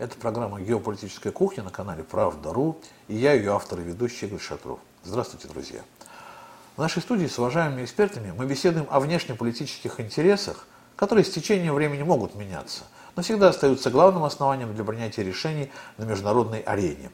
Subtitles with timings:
[0.00, 4.78] Это программа «Геополитическая кухня» на канале «Правда.ру» и я, ее автор и ведущий Игорь Шатров.
[5.04, 5.80] Здравствуйте, друзья!
[6.74, 10.66] В нашей студии с уважаемыми экспертами мы беседуем о внешнеполитических интересах,
[10.96, 12.84] которые с течением времени могут меняться,
[13.14, 17.10] но всегда остаются главным основанием для принятия решений на международной арене.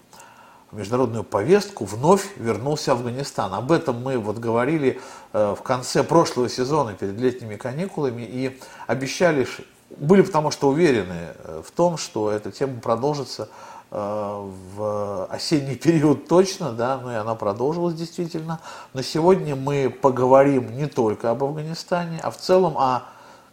[0.71, 3.53] В международную повестку вновь вернулся Афганистан.
[3.53, 5.01] Об этом мы вот говорили
[5.33, 9.45] э, в конце прошлого сезона перед летними каникулами и обещали
[9.91, 13.49] были потому что уверены э, в том, что эта тема продолжится
[13.91, 18.61] э, в осенний период точно, да, ну и она продолжилась действительно.
[18.95, 23.03] Но сегодня мы поговорим не только об Афганистане, а в целом о,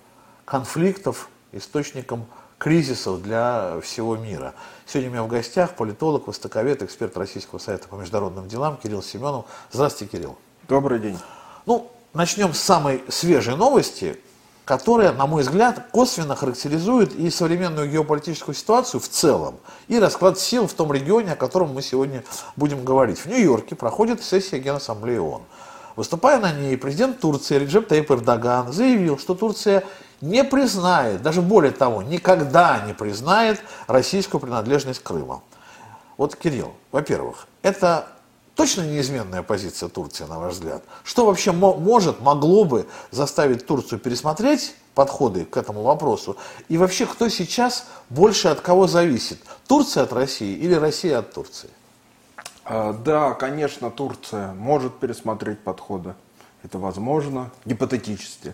[0.46, 2.28] конфликтов, источником
[2.60, 4.54] кризисов для всего мира.
[4.86, 9.46] Сегодня у меня в гостях политолог, востоковед, эксперт Российского совета по международным делам Кирилл Семенов.
[9.72, 10.38] Здравствуйте, Кирилл.
[10.68, 11.18] Добрый день.
[11.66, 14.20] Ну, начнем с самой свежей новости,
[14.66, 19.56] которая, на мой взгляд, косвенно характеризует и современную геополитическую ситуацию в целом,
[19.88, 22.24] и расклад сил в том регионе, о котором мы сегодня
[22.56, 23.20] будем говорить.
[23.20, 25.42] В Нью-Йорке проходит сессия Генассамблеи ООН.
[25.96, 29.84] Выступая на ней, президент Турции Реджеп Таип Эрдоган заявил, что Турция
[30.22, 35.42] не признает, даже более того, никогда не признает российскую принадлежность Крыма.
[36.18, 38.08] Вот, Кирилл, во-первых, это
[38.56, 40.84] точно неизменная позиция Турции, на ваш взгляд?
[41.06, 46.36] Что вообще может, могло бы заставить Турцию пересмотреть подходы к этому вопросу?
[46.68, 49.40] И вообще, кто сейчас больше от кого зависит?
[49.66, 51.70] Турция от России или Россия от Турции?
[52.66, 56.14] А, да, конечно, Турция может пересмотреть подходы.
[56.62, 58.54] Это возможно, гипотетически.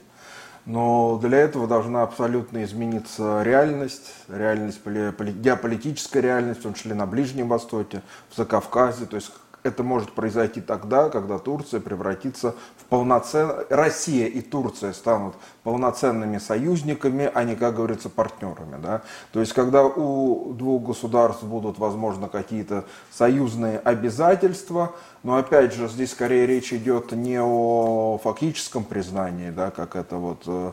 [0.65, 7.47] Но для этого должна абсолютно измениться реальность, реальность, геополитическая реальность, в том числе на Ближнем
[7.47, 9.05] Востоке, в Закавказье.
[9.05, 9.31] То есть
[9.65, 13.65] это может произойти тогда, когда Турция превратится в полноценную...
[13.69, 18.79] Россия и Турция станут полноценными союзниками, а не, как говорится, партнерами.
[18.81, 19.01] Да?
[19.33, 26.11] То есть, когда у двух государств будут, возможно, какие-то союзные обязательства, но, опять же, здесь
[26.11, 30.71] скорее речь идет не о фактическом признании, да, как это вот э,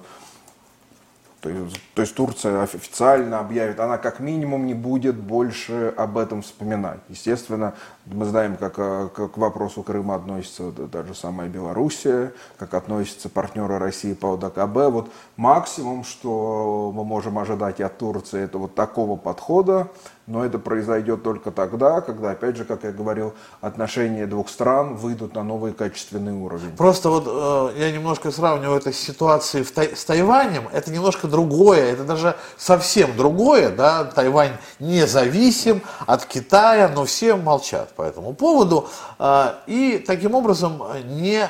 [1.42, 6.42] то есть, то есть Турция официально объявит, она как минимум не будет больше об этом
[6.42, 7.00] вспоминать.
[7.08, 7.74] Естественно,
[8.06, 13.78] мы знаем, как, э, как к вопросу Крыма относится даже самая Белоруссия, как относятся партнеры
[13.78, 14.92] России по ОДКБ.
[14.92, 19.88] Вот максимум, что мы можем ожидать от Турции, это вот такого подхода,
[20.26, 25.34] но это произойдет только тогда, когда, опять же, как я говорил, отношения двух стран выйдут
[25.34, 26.76] на новый качественный уровень.
[26.76, 30.68] Просто вот э, я немножко сравниваю это с ситуацией в Тай- с Тайванем.
[30.72, 33.70] Это немножко другое, это даже совсем другое.
[33.70, 34.04] Да?
[34.04, 38.88] Тайвань независим от Китая, но все молчат по этому поводу.
[39.18, 41.48] Э, и таким образом не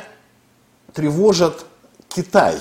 [0.94, 1.66] тревожат
[2.08, 2.58] Китай.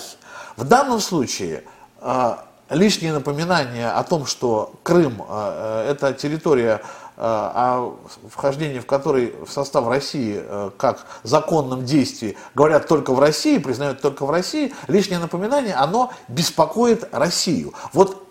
[0.58, 1.64] В данном случае
[2.02, 2.36] э,
[2.72, 6.82] лишнее напоминание о том, что Крым э, э, это территория,
[7.18, 7.98] э, о
[8.30, 10.42] вхождении в которой в состав России
[10.78, 17.08] как законном действии говорят только в России, признают только в России, лишнее напоминание, оно беспокоит
[17.12, 17.74] Россию.
[17.94, 18.26] Вот,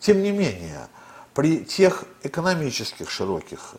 [0.00, 0.88] тем не менее,
[1.34, 3.74] при тех экономических широких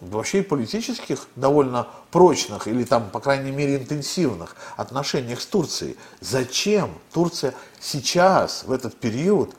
[0.00, 5.96] вообще политических довольно прочных или там, по крайней мере, интенсивных отношениях с Турцией.
[6.20, 9.54] Зачем Турция сейчас, в этот период,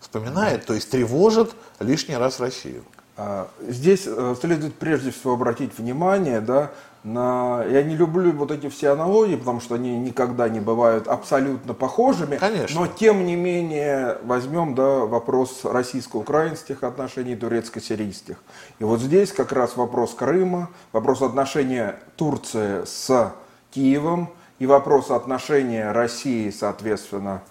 [0.00, 2.84] вспоминает, то есть тревожит лишний раз Россию?
[3.16, 6.70] А, здесь э, следует прежде всего обратить внимание, да,
[7.04, 7.64] на...
[7.64, 12.36] Я не люблю вот эти все аналогии, потому что они никогда не бывают абсолютно похожими.
[12.36, 12.80] Конечно.
[12.80, 18.36] Но тем не менее возьмем да, вопрос российско-украинских отношений, турецко-сирийских.
[18.78, 23.32] И вот здесь как раз вопрос Крыма, вопрос отношения Турции с
[23.70, 27.42] Киевом и вопрос отношения России, соответственно,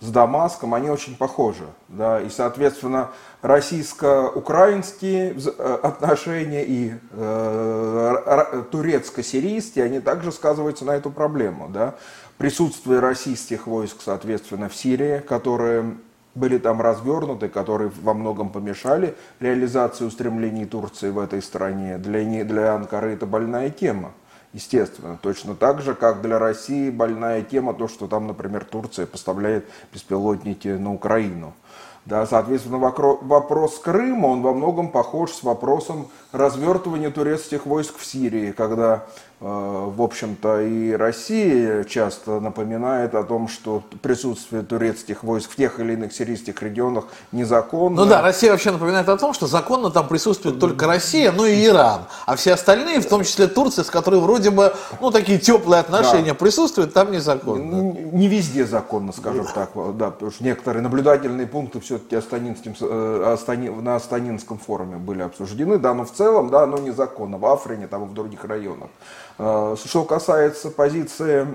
[0.00, 1.64] с Дамаском, они очень похожи.
[1.88, 2.20] Да?
[2.20, 3.10] И, соответственно,
[3.42, 11.68] российско-украинские э, отношения и э, турецко-сирийские, они также сказываются на эту проблему.
[11.72, 11.94] Да?
[12.36, 15.96] Присутствие российских войск, соответственно, в Сирии, которые
[16.34, 21.96] были там развернуты, которые во многом помешали реализации устремлений Турции в этой стране.
[21.96, 24.12] Для, для Анкары это больная тема
[24.56, 25.18] естественно.
[25.20, 30.68] Точно так же, как для России больная тема то, что там, например, Турция поставляет беспилотники
[30.68, 31.52] на Украину.
[32.06, 38.52] Да, соответственно, вопрос Крыма, он во многом похож с вопросом развертывания турецких войск в Сирии,
[38.52, 39.06] когда
[39.38, 45.78] Э, в общем-то, и Россия часто напоминает о том, что присутствие турецких войск в тех
[45.78, 47.96] или иных сирийских регионах незаконно.
[47.96, 51.66] Ну да, Россия вообще напоминает о том, что законно там присутствует только Россия, ну и
[51.66, 52.06] Иран.
[52.24, 56.32] А все остальные, в том числе Турция, с которой вроде бы, ну, такие теплые отношения
[56.32, 56.34] да.
[56.34, 57.92] присутствуют, там незаконно.
[57.92, 59.68] Не везде законно, скажем так,
[59.98, 66.04] да, потому что некоторые наблюдательные пункты все-таки э, на Астанинском форуме были обсуждены, да, но
[66.04, 68.88] в целом, да, оно незаконно в Африне, там и в других районах.
[69.38, 71.46] Э, что касается позиции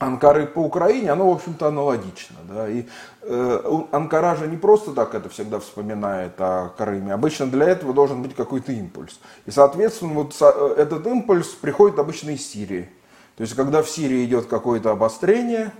[0.00, 2.36] Анкары по Украине, оно, в общем-то, аналогично.
[2.48, 2.68] Да?
[2.68, 2.86] И
[3.20, 7.12] э, Анкара же не просто так это всегда вспоминает о Крыме.
[7.12, 9.20] Обычно для этого должен быть какой-то импульс.
[9.44, 12.88] И, соответственно, вот э, этот импульс приходит обычно из Сирии.
[13.36, 15.70] То есть, когда в Сирии идет какое-то обострение,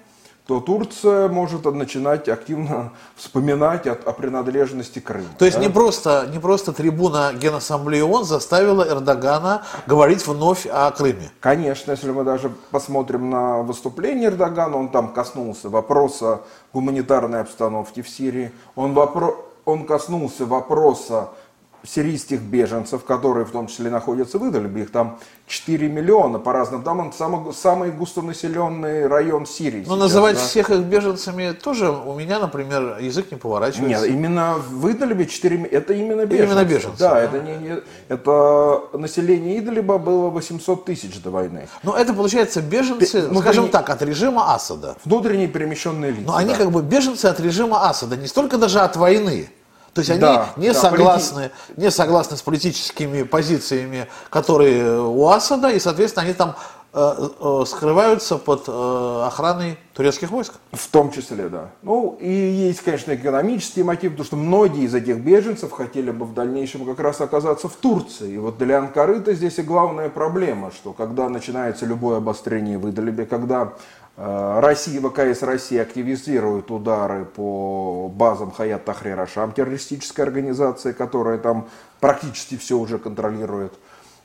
[0.51, 5.29] то Турция может начинать активно вспоминать о, о принадлежности Крыма.
[5.39, 5.63] То есть да?
[5.63, 11.31] не, просто, не просто трибуна Генассамблеи ООН заставила Эрдогана говорить вновь о Крыме?
[11.39, 16.41] Конечно, если мы даже посмотрим на выступление Эрдогана, он там коснулся вопроса
[16.73, 19.37] гуманитарной обстановки в Сирии, он, вопро...
[19.65, 21.29] он коснулся вопроса
[21.85, 26.83] сирийских беженцев, которые в том числе находятся в Идолибе, их там 4 миллиона по разным
[26.83, 29.81] данным, самый, самый густонаселенный район Сирии.
[29.81, 30.43] Но сейчас, называть да?
[30.43, 34.07] всех их беженцами тоже у меня, например, язык не поворачивается.
[34.07, 36.53] Нет, именно в Идолибе 4 это именно беженцы.
[36.53, 36.99] Именно беженцы.
[36.99, 37.21] Да, да.
[37.23, 41.69] Это, не, не, это население Идолиба было 800 тысяч до войны.
[41.83, 43.41] Но это получается беженцы, Внутренне...
[43.41, 44.97] скажем так, от режима Асада.
[45.05, 46.27] Внутренние перемещенные лица.
[46.27, 49.49] Но они как бы беженцы от режима Асада, не столько даже от войны.
[49.95, 51.81] То есть они да, не, да, согласны, полити...
[51.81, 56.55] не согласны с политическими позициями, которые у Асада, и, соответственно, они там
[56.93, 60.55] э, э, скрываются под э, охраной турецких войск.
[60.73, 61.71] В том числе, да.
[61.83, 66.35] Ну, и есть, конечно, экономический мотив, потому что многие из этих беженцев хотели бы в
[66.35, 68.35] дальнейшем как раз оказаться в Турции.
[68.35, 73.27] И вот для Анкары-то здесь и главная проблема, что когда начинается любое обострение в Идлибе,
[73.27, 73.73] когда
[74.21, 81.69] Россия, ВКС России активизирует удары по базам Хаят Тахрир Ашам, террористической организации, которая там
[82.01, 83.73] практически все уже контролирует,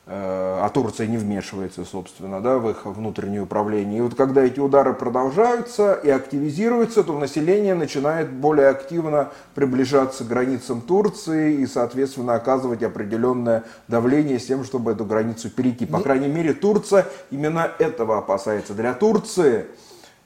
[0.04, 3.98] э, а Турция не вмешивается, собственно, да, в их внутреннее управление.
[3.98, 10.28] И вот когда эти удары продолжаются и активизируются, то население начинает более активно приближаться к
[10.28, 15.86] границам Турции и, соответственно, оказывать определенное давление с тем, чтобы эту границу перейти.
[15.86, 18.74] По крайней мере, Турция именно этого опасается.
[18.74, 19.64] Для Турции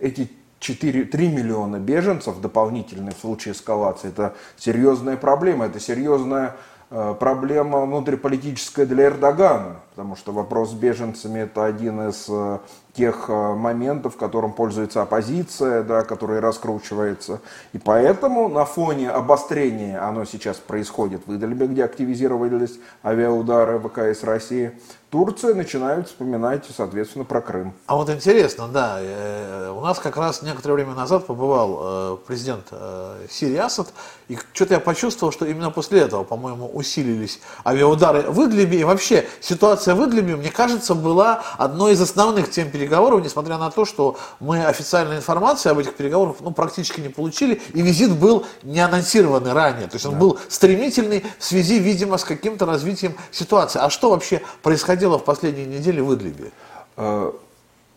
[0.01, 0.31] эти
[0.61, 6.57] 4, 3 миллиона беженцев дополнительных в случае эскалации, это серьезная проблема, это серьезная
[6.91, 12.59] э, проблема внутриполитическая для Эрдогана, потому что вопрос с беженцами это один из э,
[12.93, 17.41] тех э, моментов, которым пользуется оппозиция, да, который раскручивается.
[17.73, 24.73] И поэтому на фоне обострения, оно сейчас происходит в Идальбе, где активизировались авиаудары ВКС России,
[25.11, 27.75] Турция начинает вспоминать, соответственно, про Крым.
[27.87, 32.67] А вот интересно, да, э, у нас как раз некоторое время назад побывал э, президент
[32.71, 33.89] э, Сирии Асад,
[34.29, 39.27] и что-то я почувствовал, что именно после этого, по-моему, усилились авиаудары в Идлибе, и вообще
[39.41, 44.17] ситуация в Идлибе, мне кажется, была одной из основных тем переговоров, несмотря на то, что
[44.39, 49.55] мы официальной информации об этих переговорах ну, практически не получили, и визит был не анонсированный
[49.55, 50.21] ранее, то есть он да.
[50.21, 53.81] был стремительный в связи, видимо, с каким-то развитием ситуации.
[53.83, 56.53] А что вообще происходило происходило в последние недели в Идлибе?
[56.97, 57.33] Э,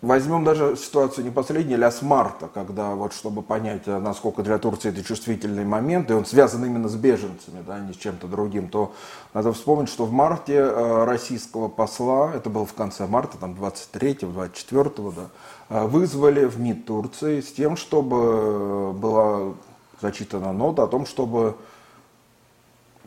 [0.02, 4.58] возьмем даже ситуацию не последней, а с марта, когда вот чтобы понять, э, насколько для
[4.58, 8.70] Турции это чувствительный момент, и он связан именно с беженцами, да, не с чем-то другим,
[8.70, 8.94] то
[9.34, 14.44] надо вспомнить, что в марте э, российского посла, это было в конце марта, там 23-го,
[14.44, 19.54] 24-го, да, вызвали в МИД Турции с тем, чтобы была
[20.02, 21.56] зачитана нота о том, чтобы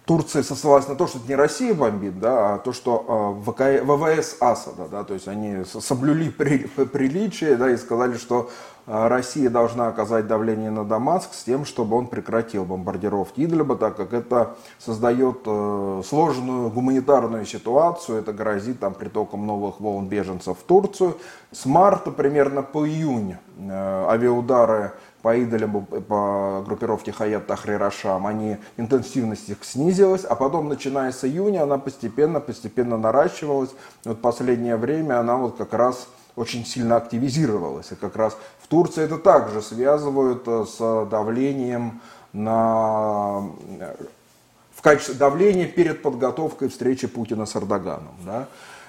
[0.06, 4.36] Турция сослалась на то, что это не Россия бомбит, да, а то, что ВК, ВВС
[4.38, 6.58] Асада, да, то есть они соблюли при,
[6.92, 8.48] приличие, да, и сказали, что
[8.86, 13.96] э, Россия должна оказать давление на Дамаск с тем, чтобы он прекратил бомбардировки Идлиба, так
[13.96, 20.62] как это создает э, сложную гуманитарную ситуацию, это грозит там притоком новых волн беженцев в
[20.62, 21.16] Турцию.
[21.50, 24.92] С марта примерно по июнь э, авиаудары
[25.26, 31.24] по идолям, по группировке Хаят Тахрир Ашам, они, интенсивность их снизилась, а потом, начиная с
[31.24, 33.70] июня, она постепенно, постепенно наращивалась.
[34.04, 36.06] И вот последнее время она вот как раз
[36.36, 37.90] очень сильно активизировалась.
[37.90, 42.00] И как раз в Турции это также связывают э, с давлением
[42.32, 43.48] на
[44.76, 48.14] в качестве давления перед подготовкой встречи Путина с Эрдоганом.
[48.24, 48.46] Да?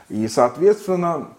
[0.07, 1.29] И, соответственно,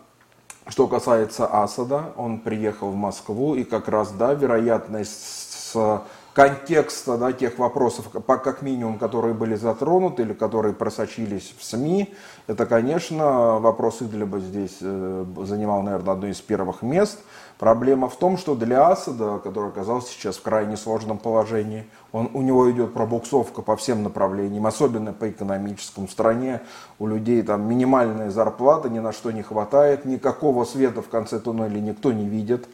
[0.69, 6.03] что касается Асада, он приехал в Москву, и как раз, да, вероятность с
[6.35, 12.15] контекста да, тех вопросов, как минимум, которые были затронуты или которые просочились в СМИ,
[12.47, 17.19] это, конечно, вопрос Идлиба здесь э, занимал, наверное, одно из первых мест.
[17.59, 22.43] Проблема в том, что для Асада, который оказался сейчас в крайне сложном положении, он, у
[22.43, 26.07] него идет пробуксовка по всем направлениям, особенно по экономическому.
[26.07, 26.61] Стране
[27.01, 31.81] у людей там минимальная зарплата, ни на что не хватает, никакого света в конце туннеля
[31.81, 32.69] никто не видит.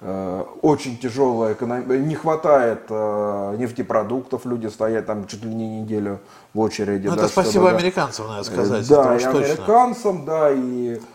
[0.00, 6.20] Э, очень тяжелая экономика, не хватает э, нефтепродуктов, люди стоят там чуть ли не неделю
[6.54, 7.08] в очереди.
[7.08, 8.88] Ну, да, это спасибо чтобы, американцам, надо сказать.
[8.88, 11.11] Да, и американцам, да, и Э,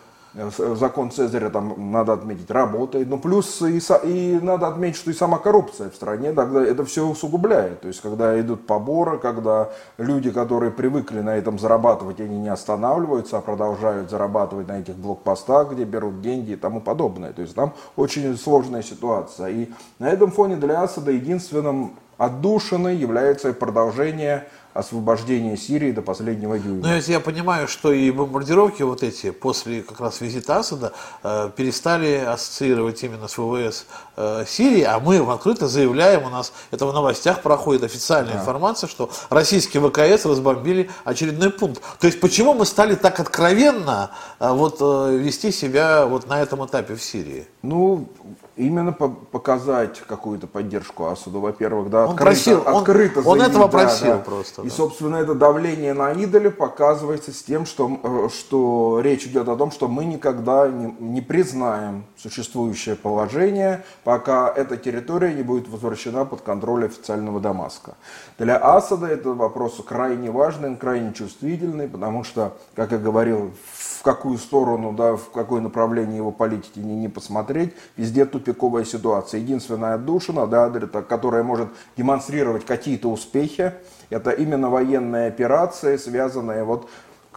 [0.76, 3.08] закон Цезаря, там, надо отметить, работает.
[3.08, 7.06] Но плюс и, и надо отметить, что и сама коррупция в стране тогда это все
[7.06, 7.80] усугубляет.
[7.80, 13.38] То есть, когда идут поборы, когда люди, которые привыкли на этом зарабатывать, они не останавливаются,
[13.38, 17.32] а продолжают зарабатывать на этих блокпостах, где берут деньги и тому подобное.
[17.32, 19.48] То есть, там очень сложная ситуация.
[19.48, 19.68] И
[19.98, 24.48] на этом фоне для Асада единственным отдушиной является продолжение
[24.78, 26.94] освобождения Сирии до последнего дюйма.
[26.94, 32.14] Если я понимаю, что и бомбардировки вот эти после как раз визита Асада э, перестали
[32.16, 37.42] ассоциировать именно с ВВС э, Сирии, а мы открыто заявляем, у нас это в новостях
[37.42, 38.40] проходит официальная да.
[38.40, 41.82] информация, что российские ВКС разбомбили очередной пункт.
[41.98, 46.64] То есть почему мы стали так откровенно э, вот э, вести себя вот на этом
[46.64, 47.48] этапе в Сирии?
[47.62, 48.08] Ну,
[48.58, 53.68] Именно по показать какую-то поддержку Асаду, во-первых, да, он открыто, просил, открыто он, он этого
[53.68, 54.18] просил да.
[54.18, 54.62] просто.
[54.62, 54.74] И, да.
[54.74, 59.70] собственно, это давление на идоле показывается с тем, что, э, что речь идет о том,
[59.70, 66.40] что мы никогда не, не признаем существующее положение, пока эта территория не будет возвращена под
[66.40, 67.94] контроль официального Дамаска.
[68.38, 74.38] Для Асада этот вопрос крайне важный, крайне чувствительный, потому что, как я говорил, в какую
[74.38, 79.40] сторону, да, в какое направление его политики не, не посмотреть, везде тупиковая ситуация.
[79.40, 80.70] Единственная отдушина, да,
[81.02, 83.74] которая может демонстрировать какие-то успехи,
[84.10, 86.88] это именно военная операция, связанная вот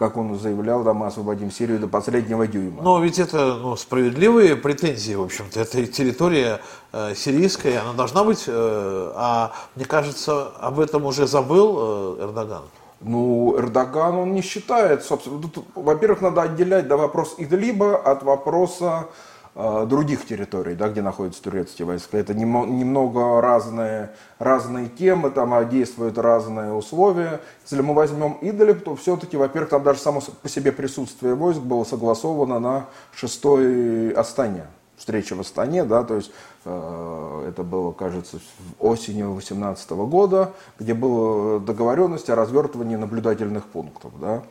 [0.02, 2.82] как он заявлял, да, мы освободим Сирию до последнего дюйма.
[2.82, 5.60] Но ведь это ну, справедливые претензии, в общем-то.
[5.60, 6.60] Это территория
[6.92, 12.62] э, сирийская, она должна быть, э, а мне кажется, об этом уже забыл э, Эрдоган.
[13.04, 15.40] Ну, Эрдоган, он не считает, собственно,
[15.74, 19.08] во-первых, надо отделять да, вопрос Идлиба от вопроса
[19.56, 22.16] э, других территорий, да, где находятся турецкие войска.
[22.16, 27.40] Это немного разные, разные темы, там действуют разные условия.
[27.68, 31.82] Если мы возьмем Идлиб, то все-таки, во-первых, там даже само по себе присутствие войск было
[31.82, 34.66] согласовано на шестой Астане
[35.02, 36.30] встреча в Астане, да, то есть
[36.64, 38.38] э, это было, кажется,
[38.78, 44.44] осенью 2018 года, где была договоренность о развертывании наблюдательных пунктов, да.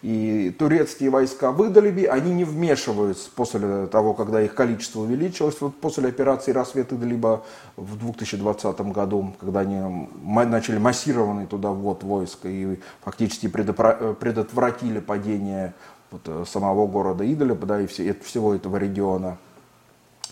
[0.00, 6.08] И турецкие войска выдали они не вмешиваются после того, когда их количество увеличилось, вот после
[6.08, 7.44] операции «Рассвет Идлиба»
[7.76, 15.74] в 2020 году, когда они начали массированный туда ввод войск и фактически предотвратили падение
[16.10, 19.36] вот, э, самого города Идлиба, да, и всего этого региона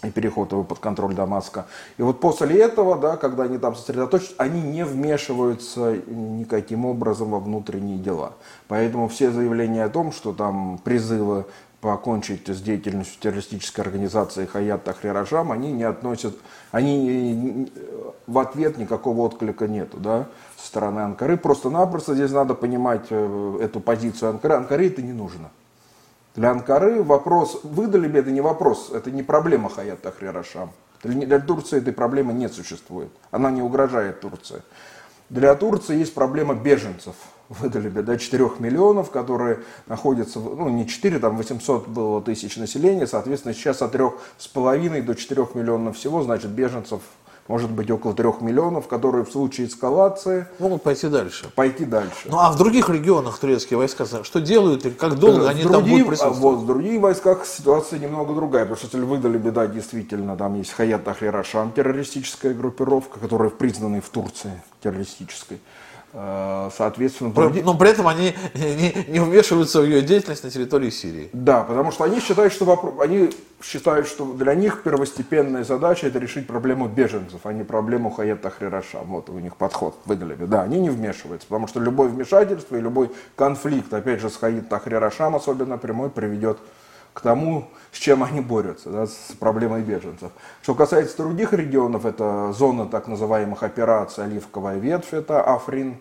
[0.03, 1.67] и переход его под контроль Дамаска.
[1.97, 7.41] И вот после этого, да, когда они там сосредоточатся, они не вмешиваются никаким образом во
[7.41, 8.35] внутренние дела.
[8.69, 11.47] Поэтому все заявления о том, что там призывы
[11.81, 16.35] покончить с деятельностью террористической организации Хаят Тахрирашам, они не относят,
[16.73, 17.71] они
[18.27, 20.27] в ответ никакого отклика нету, да,
[20.57, 21.37] со стороны Анкары.
[21.37, 24.55] Просто-напросто здесь надо понимать э, эту позицию Анкары.
[24.55, 25.51] Анкаре это не нужно.
[26.37, 30.71] Для Анкары вопрос, выдали ли это не вопрос, это не проблема Хаят Тахрирашам.
[31.03, 33.09] Для Турции этой проблемы не существует.
[33.31, 34.63] Она не угрожает Турции.
[35.31, 37.15] Для Турции есть проблема беженцев.
[37.49, 43.07] Выдали бы до 4 миллионов, которые находятся, ну не 4, там 800 было тысяч населения,
[43.07, 47.01] соответственно сейчас от 3,5 до 4 миллионов всего, значит беженцев
[47.49, 51.47] может быть около трех миллионов, которые в случае эскалации могут пойти дальше.
[51.55, 52.27] Пойти дальше.
[52.27, 55.81] Ну а в других регионах турецкие войска что делают и как долго в они другим,
[55.81, 56.39] там будут присутствовать?
[56.39, 60.73] Вот, в других войсках ситуация немного другая, потому что если выдали беда, действительно, там есть
[60.73, 65.61] Хаят Тахрирашан, террористическая группировка, которая признана в Турции террористической.
[66.19, 67.63] Э, соответственно, другие...
[67.63, 71.29] Но при этом они не, не вмешиваются в ее деятельность на территории Сирии.
[71.35, 72.95] Да, потому что они считают, что, вопрос...
[73.01, 78.41] они считают, что для них первостепенная задача это решить проблему беженцев, а не проблему Хаят
[78.41, 79.01] Тахрираша.
[79.05, 80.35] Вот у них подход выдали.
[80.47, 84.71] Да, они не вмешиваются, потому что любое вмешательство и любой конфликт, опять же, с Хаят
[84.71, 86.57] Тахрирашам особенно прямой, приведет
[87.17, 90.31] к тому, с чем они борются, да, с проблемой беженцев.
[90.61, 95.97] Что касается других регионов, это зона так называемых операций «Оливковая ветвь», это Африн,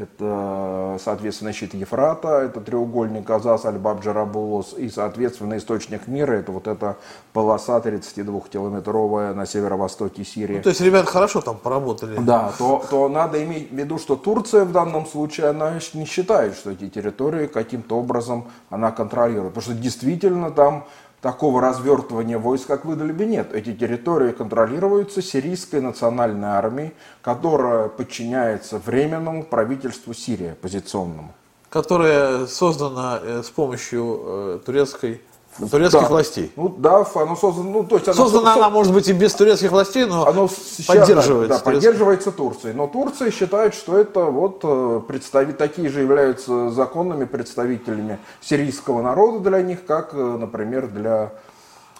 [0.00, 6.66] это, соответственно, щит Ефрата, это треугольник Азаз, Аль-Баб, Джарабулос, и, соответственно, источник мира, это вот
[6.66, 6.96] эта
[7.32, 10.56] полоса 32-километровая на северо-востоке Сирии.
[10.56, 12.18] Ну, то есть ребята хорошо там поработали.
[12.18, 16.54] Да, то, то надо иметь в виду, что Турция в данном случае, она не считает,
[16.54, 19.54] что эти территории каким-то образом она контролирует.
[19.54, 20.86] Потому что действительно там
[21.20, 23.52] такого развертывания войск, как в Идлибе, нет.
[23.52, 31.32] Эти территории контролируются сирийской национальной армией, которая подчиняется временному правительству Сирии, оппозиционному.
[31.68, 35.20] Которая создана э, с помощью э, турецкой
[35.58, 36.08] турецких да.
[36.08, 36.52] властей.
[36.56, 39.70] Ну да, оно создано, ну то есть оно создана она может быть и без турецких
[39.70, 41.58] властей, но оно сейчас, поддерживается.
[41.58, 42.74] Да, поддерживается Турцией.
[42.74, 49.50] Но Турция считает, что это вот э, представить такие же являются законными представителями сирийского народа
[49.50, 51.32] для них, как, э, например, для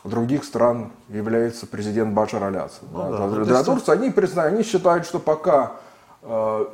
[0.05, 2.83] других стран является президент Башар Алясад.
[2.91, 5.73] Ну, да, да, для, для Турции они признают, они считают, что пока
[6.23, 6.67] э,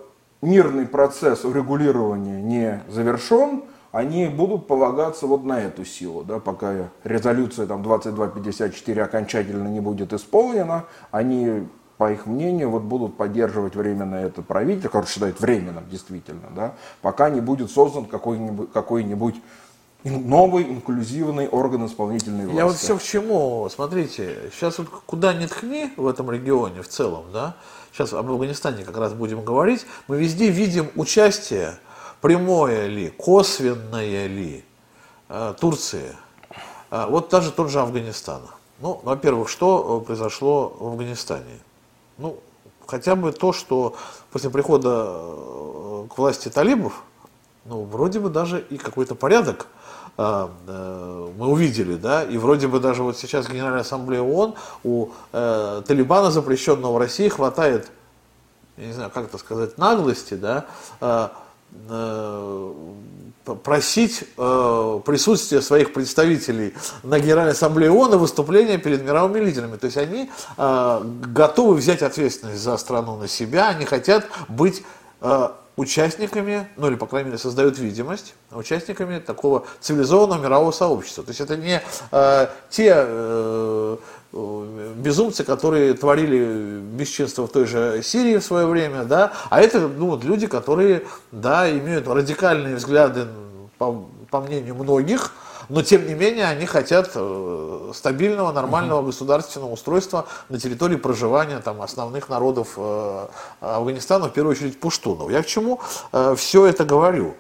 [0.43, 3.63] мирный процесс урегулирования не завершен,
[3.93, 10.13] они будут полагаться вот на эту силу, да, пока резолюция там 2254 окончательно не будет
[10.13, 11.67] исполнена, они
[11.99, 17.31] по их мнению, вот будут поддерживать временно это правительство, которое считают временным действительно, да, пока
[17.31, 19.37] не будет создан какой-нибудь, какой-нибудь
[20.05, 22.59] новый инклюзивный орган исполнительной власти.
[22.59, 26.89] Я вот все к чему, смотрите, сейчас вот куда ни ткни в этом регионе в
[26.89, 27.57] целом, да,
[27.93, 31.79] сейчас об Афганистане как раз будем говорить, мы везде видим участие
[32.21, 34.65] прямое ли, косвенное ли
[35.29, 36.17] э, Турции,
[36.91, 38.43] э, вот даже тот же Афганистан.
[38.81, 41.61] Ну, во-первых, что э, произошло в Афганистане?
[42.19, 42.39] Ну,
[42.87, 43.97] хотя бы то, что
[44.33, 47.03] после прихода к власти талибов,
[47.65, 49.67] ну, вроде бы даже и какой-то порядок
[50.17, 56.31] мы увидели, да, и вроде бы даже вот сейчас Генеральная Ассамблея ООН у э, Талибана,
[56.31, 57.91] запрещенного в России, хватает,
[58.79, 60.65] я не знаю, как это сказать, наглости, да,
[63.55, 69.77] просить э, присутствия своих представителей на Генеральной Ассамблее ООН и выступления перед мировыми лидерами.
[69.77, 74.83] То есть они э, готовы взять ответственность за страну на себя, они хотят быть
[75.21, 81.23] э, участниками, ну или, по крайней мере, создают видимость участниками такого цивилизованного мирового сообщества.
[81.23, 83.97] То есть это не э, те э,
[84.97, 90.19] безумцы, которые творили бесчинство в той же Сирии в свое время, да, а это ну,
[90.21, 93.27] люди, которые, да, имеют радикальные взгляды,
[93.79, 95.33] по, по мнению многих,
[95.69, 99.09] но тем не менее они хотят э, стабильного, нормального угу.
[99.09, 103.27] государственного устройства на территории проживания там, основных народов э,
[103.61, 105.31] Афганистана, в первую очередь пуштунов.
[105.31, 105.81] Я к чему
[106.13, 107.35] э, все это говорю?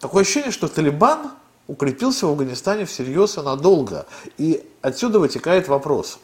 [0.00, 1.30] Такое ощущение, что Талибан
[1.68, 4.06] укрепился в Афганистане всерьез и надолго.
[4.38, 6.18] И отсюда вытекает вопрос.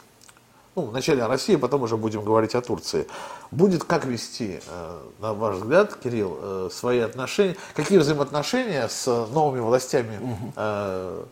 [0.75, 3.07] Ну, вначале о России, потом уже будем говорить о Турции.
[3.51, 9.61] Будет как вести, э, на ваш взгляд, Кирилл, э, свои отношения, какие взаимоотношения с новыми
[9.61, 11.27] властями угу.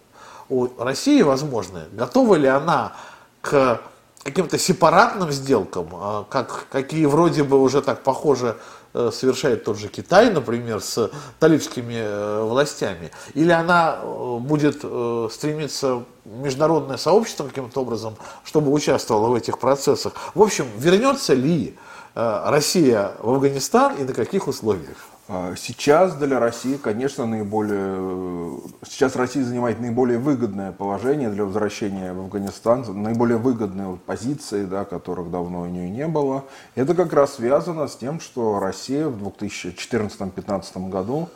[0.50, 1.86] у России возможны?
[1.92, 2.94] Готова ли она
[3.42, 3.82] к
[4.24, 5.90] каким-то сепаратным сделкам,
[6.30, 8.56] как, какие вроде бы уже так похожи
[8.94, 14.84] Э, совершает тот же Китай, например, с талибскими э, властями, или она э, будет
[15.32, 20.14] стремиться международное сообщество каким-то образом, чтобы участвовало в этих процессах.
[20.36, 21.78] В общем, вернется ли
[22.14, 24.98] Россия в Афганистан и на каких условиях?
[25.34, 28.60] А, сейчас для России, конечно, наиболее...
[28.84, 35.32] Сейчас Россия занимает наиболее выгодное положение для возвращения в Афганистан, наиболее выгодные позиции, да, которых
[35.32, 36.44] давно у нее не было.
[36.76, 41.30] Это как раз связано с тем, что Россия в 2014-2015 году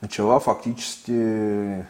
[0.00, 1.86] начала фактически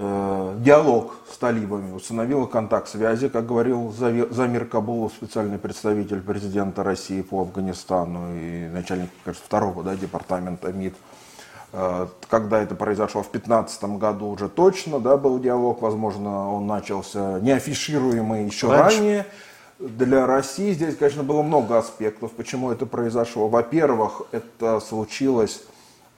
[0.00, 7.42] диалог с талибами, установила контакт связи, как говорил Замир Кабулов, специальный представитель президента России по
[7.42, 10.94] Афганистану и начальник кажется, второго да, департамента МИД.
[11.72, 17.38] Э, когда это произошло в 2015 году уже точно да, был диалог, возможно, он начался
[17.40, 18.98] неафишируемый еще Раньше.
[18.98, 19.26] ранее.
[19.78, 23.48] Для России здесь, конечно, было много аспектов, почему это произошло.
[23.48, 25.69] Во-первых, это случилось Э,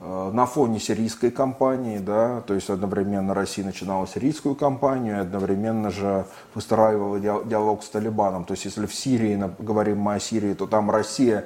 [0.03, 7.19] на фоне сирийской кампании, да, то есть одновременно Россия начинала сирийскую кампанию, одновременно же выстраивала
[7.19, 8.43] диалог с Талибаном.
[8.43, 11.45] То есть если в Сирии, говорим мы о Сирии, то там Россия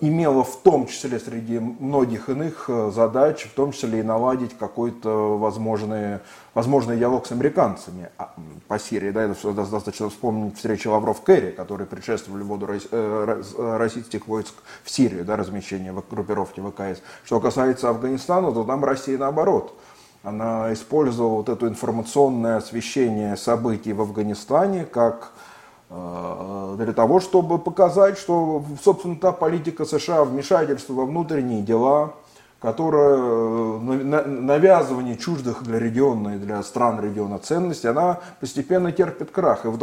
[0.00, 5.36] имела в том числе среди многих иных э, задач, в том числе и наладить какой-то
[5.36, 6.20] возможный,
[6.54, 8.32] возможный диалог с американцами а,
[8.68, 9.10] по Сирии.
[9.10, 13.42] Да, это достаточно вспомнить встречи Лавров-Керри, которые предшествовали вводу э,
[13.76, 17.02] российских войск в Сирию, да, размещение группировки ВКС.
[17.24, 19.78] Что касается Афганистана, то там Россия наоборот.
[20.22, 25.49] Она использовала вот это информационное освещение событий в Афганистане как э,
[25.90, 32.14] для того, чтобы показать, что, собственно, та политика США вмешательства во внутренние дела,
[32.60, 39.64] которая э, навязывание чуждых для региона и для стран региона ценностей, она постепенно терпит крах.
[39.64, 39.82] И вот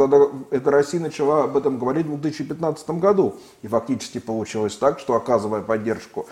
[0.50, 3.34] это Россия начала об этом говорить в 2015 году.
[3.62, 6.26] И фактически получилось так, что оказывая поддержку,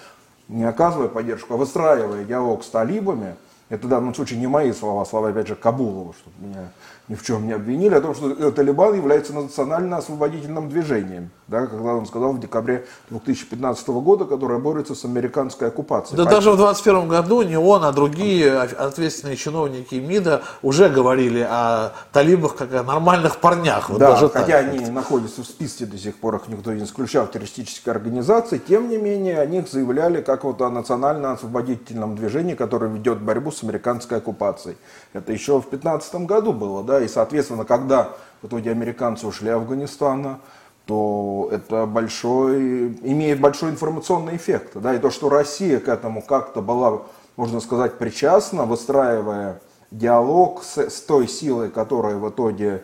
[0.48, 3.34] не оказывая поддержку, а выстраивая диалог с талибами,
[3.68, 6.70] это в данном случае не мои слова, слова опять же Кабулова, чтобы меня
[7.08, 12.06] ни в чем не обвинили, о том, что Талибан является национально-освободительным движением, да, когда он
[12.06, 16.16] сказал в декабре 2015 года, которое борется с американской оккупацией.
[16.16, 16.36] Да Поэтому...
[16.36, 22.56] даже в 2021 году не он, а другие ответственные чиновники МИДа уже говорили о талибах
[22.56, 23.88] как о нормальных парнях.
[23.88, 24.72] Вот да, даже хотя так.
[24.72, 28.88] они находятся в списке до сих пор, их никто не исключал в террористической организации, тем
[28.88, 34.18] не менее о них заявляли как вот о национально-освободительном движении, которое ведет борьбу с американской
[34.18, 34.76] оккупацией.
[35.12, 39.54] Это еще в 2015 году было, да, и, соответственно, когда в итоге американцы ушли из
[39.54, 40.40] Афганистана,
[40.86, 44.72] то это большой, имеет большой информационный эффект.
[44.74, 47.02] Да, и то, что Россия к этому как-то была,
[47.36, 52.82] можно сказать, причастна, выстраивая диалог с, с той силой, которая в итоге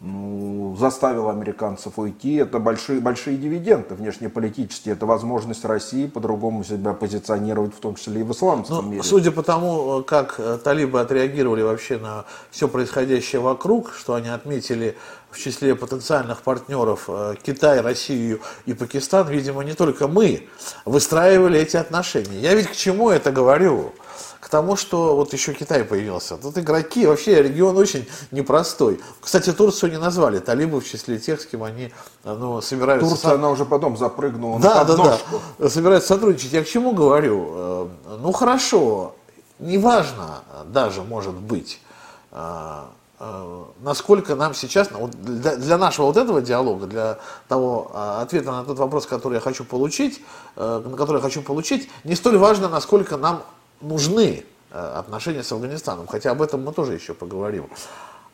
[0.00, 2.34] ну, заставила американцев уйти.
[2.34, 4.94] Это большие, большие дивиденды внешнеполитические.
[4.94, 9.02] Это возможность России по-другому себя позиционировать, в том числе и в исламском ну, мире.
[9.02, 14.96] Судя по тому, как э, талибы отреагировали вообще на все происходящее вокруг, что они отметили
[15.30, 20.48] в числе потенциальных партнеров э, Китай, Россию и Пакистан, видимо, не только мы
[20.84, 22.38] выстраивали эти отношения.
[22.40, 23.92] Я ведь к чему это говорю?
[24.54, 26.36] Тому, что вот еще Китай появился.
[26.36, 29.00] Тут игроки, вообще регион очень непростой.
[29.20, 33.08] Кстати, Турцию не назвали, талибы в числе тех, с кем они ну, собираются...
[33.08, 33.34] Турция, со...
[33.34, 34.94] она уже потом запрыгнула да, на.
[34.94, 35.18] Да,
[35.58, 36.52] да, собираются сотрудничать.
[36.52, 37.48] Я к чему говорю?
[37.48, 37.88] Э,
[38.20, 39.16] ну, хорошо,
[39.58, 41.80] неважно даже, может быть,
[42.30, 42.82] э,
[43.18, 47.90] э, насколько нам сейчас, ну, для нашего вот этого диалога, для того
[48.20, 50.22] ответа на тот вопрос, который я хочу получить,
[50.54, 53.42] на который я хочу получить, не столь важно, насколько нам
[53.80, 57.68] нужны э, отношения с Афганистаном, хотя об этом мы тоже еще поговорим.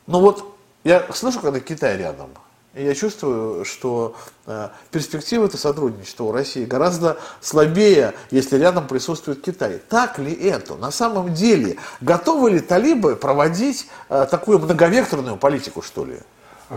[0.07, 2.29] Но вот я слышу, когда Китай рядом,
[2.73, 9.41] и я чувствую, что э, перспективы это сотрудничества у России гораздо слабее, если рядом присутствует
[9.41, 9.81] Китай.
[9.89, 10.75] Так ли это?
[10.75, 16.17] На самом деле, готовы ли талибы проводить э, такую многовекторную политику, что ли?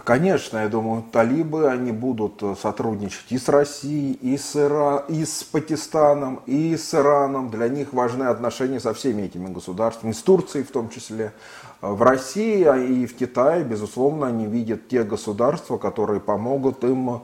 [0.02, 5.04] Конечно, я думаю, талибы, они будут э, сотрудничать и с Россией, и с, Ира...
[5.08, 7.48] и с Пакистаном, и с Ираном.
[7.48, 11.32] Для них важны отношения со всеми этими государствами, с Турцией в том числе.
[11.80, 17.22] В России и в Китае, безусловно, они видят те государства, которые помогут им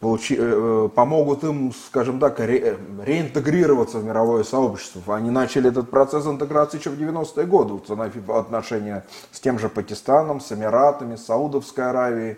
[0.00, 5.16] получи, э, помогут им, скажем так, ре, реинтегрироваться в мировое сообщество.
[5.16, 10.40] Они начали этот процесс интеграции еще в 90-е годы, установив отношения с тем же Пакистаном,
[10.40, 12.36] с Эмиратами, с Саудовской Аравией.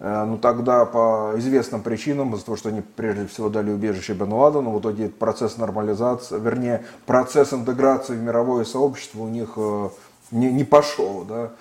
[0.00, 4.32] Э, ну тогда по известным причинам, из-за того, что они прежде всего дали убежище Бен
[4.32, 9.88] Ладену, в итоге процесс нормализации, вернее, процесс интеграции в мировое сообщество у них э,
[10.30, 11.24] не, не пошел.
[11.24, 11.52] Да?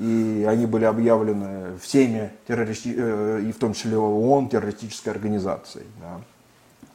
[0.00, 2.94] И они были объявлены всеми террористи...
[2.96, 5.84] Э, и в том числе ООН террористической организацией.
[6.00, 6.20] Да.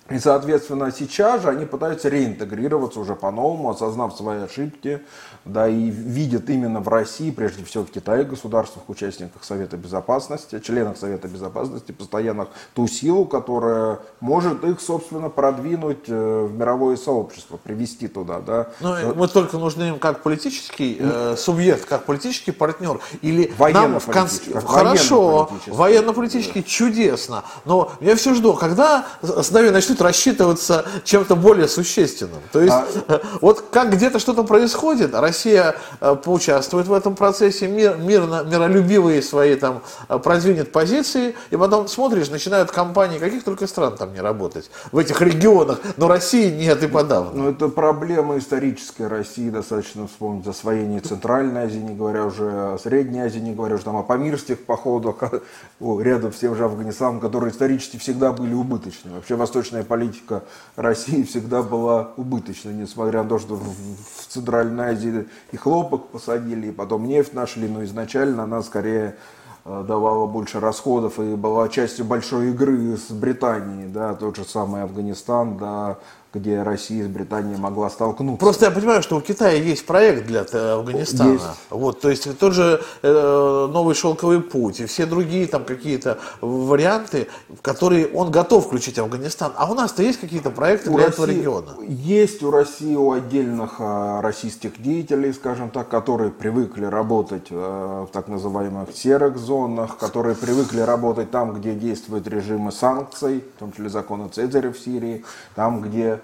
[0.07, 5.01] И, соответственно, сейчас же они пытаются реинтегрироваться уже по-новому, осознав свои ошибки,
[5.45, 10.97] да, и видят именно в России, прежде всего в Китае, государствах, участниках Совета Безопасности, членах
[10.97, 18.07] Совета Безопасности, постоянных ту силу, которая может их, собственно, продвинуть э, в мировое сообщество, привести
[18.07, 18.67] туда, да.
[18.81, 24.05] Ну, мы только нужны им как политический э, субъект, как политический партнер, или военно в
[24.05, 24.59] конце...
[24.61, 31.67] Хорошо, военно-политический, чудесно, но я все жду, когда с нами начнут начнут рассчитываться чем-то более
[31.67, 32.41] существенным.
[32.51, 32.75] То есть
[33.07, 33.21] а...
[33.41, 39.55] вот как где-то что-то происходит, Россия э, поучаствует в этом процессе, мир, мирно, миролюбивые свои
[39.55, 44.69] там э, продвинет позиции, и потом смотришь, начинают компании каких только стран там не работать,
[44.91, 47.31] в этих регионах, но России нет и подавно.
[47.43, 53.21] Ну это проблема исторической России, достаточно вспомнить освоение Центральной Азии, не говоря уже о Средней
[53.21, 55.15] Азии, не говоря уже там о памирских походах,
[55.79, 59.11] рядом с тем же Афганистаном, которые исторически всегда были убыточны.
[59.13, 60.43] Вообще Восточная политика
[60.75, 66.71] России всегда была убыточной, несмотря на то, что в Центральной Азии и хлопок посадили, и
[66.71, 69.15] потом нефть нашли, но изначально она скорее
[69.63, 74.83] э, давала больше расходов и была частью большой игры с Британией, да, тот же самый
[74.83, 75.99] Афганистан, да,
[76.35, 78.39] где Россия с Британией могла столкнуться.
[78.39, 81.33] Просто я понимаю, что у Китая есть проект для Афганистана.
[81.33, 81.45] Есть.
[81.69, 87.27] Вот, то есть тот же э, новый шелковый путь и все другие там какие-то варианты,
[87.49, 89.53] в которые он готов включить Афганистан.
[89.55, 91.75] А у нас-то есть какие-то проекты у для России, этого региона?
[91.87, 98.09] Есть у России, у отдельных э, российских деятелей, скажем так, которые привыкли работать э, в
[98.11, 103.89] так называемых серых зонах, которые привыкли работать там, где действуют режимы санкций, в том числе
[103.89, 105.23] законы Цезаря в Сирии,
[105.55, 106.19] там, где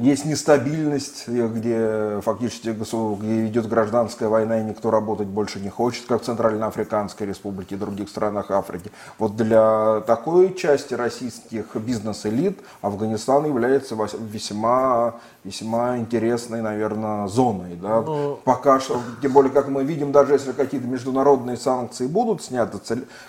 [0.00, 6.22] есть нестабильность, где фактически где идет гражданская война, и никто работать больше не хочет, как
[6.22, 8.90] в Центральноафриканской республике и других странах Африки.
[9.18, 17.76] Вот для такой части российских бизнес-элит Афганистан является весьма, весьма интересной, наверное, зоной.
[17.76, 18.02] Да?
[18.02, 18.16] Но...
[18.16, 22.78] Ну, Пока что, тем более, как мы видим, даже если какие-то международные санкции будут сняты,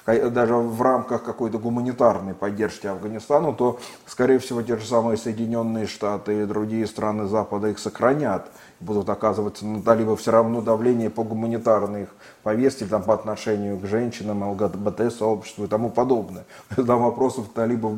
[0.05, 6.41] даже в рамках какой-то гуманитарной поддержки Афганистану, то, скорее всего, те же самые Соединенные Штаты
[6.41, 8.47] и другие страны Запада их сохранят,
[8.79, 12.09] будут оказываться на талибов все равно давление по гуманитарной их
[12.43, 16.45] повестке там, по отношению к женщинам, ЛГБТ-сообществу и тому подобное.
[16.75, 17.93] Там вопросов к, талибов,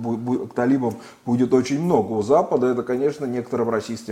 [0.50, 2.14] к талибам будет очень много.
[2.14, 4.09] У Запада это, конечно, некоторым российским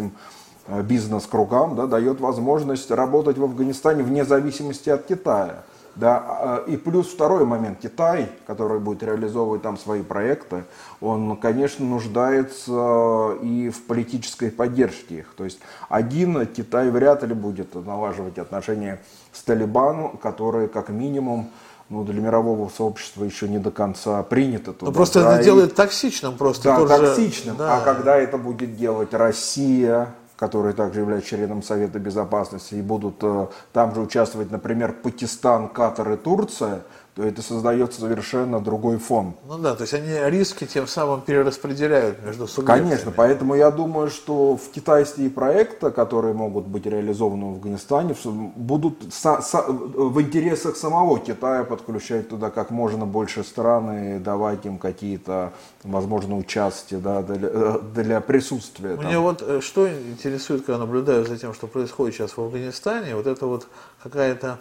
[0.68, 5.64] э, бизнес-кругам да, дает возможность работать в Афганистане вне зависимости от Китая.
[5.98, 7.80] Да, а, и плюс второй момент.
[7.82, 10.64] Китай, который будет реализовывать там свои проекты,
[11.02, 15.34] он, конечно, нуждается и в политической поддержке их.
[15.36, 21.50] То есть один Китай вряд ли будет налаживать отношения с Талибаном, который как минимум
[21.90, 24.74] ну, для мирового сообщества еще не до конца принято.
[24.74, 25.46] Туда, ну, просто да, это и...
[25.46, 26.64] делает токсичным просто.
[26.64, 26.98] Да, тоже...
[26.98, 27.56] токсичным.
[27.58, 27.78] Да.
[27.78, 33.48] А когда это будет делать Россия, которые также являются членом Совета Безопасности и будут э,
[33.74, 36.84] там же участвовать, например, Пакистан, Катар и Турция,
[37.18, 39.34] это создает совершенно другой фон.
[39.48, 42.90] Ну да, то есть они риски тем самым перераспределяют между субъектами.
[42.90, 48.16] Конечно, поэтому я думаю, что в китайские проекты, которые могут быть реализованы в Афганистане,
[48.56, 54.66] будут со, со, в интересах самого Китая подключать туда как можно больше стран и давать
[54.66, 55.54] им какие-то,
[55.84, 58.96] возможно, участия да, для, для присутствия.
[58.96, 59.24] Мне там.
[59.24, 63.46] вот э, что интересует, когда наблюдаю за тем, что происходит сейчас в Афганистане, вот это
[63.46, 63.68] вот
[64.02, 64.60] какая-то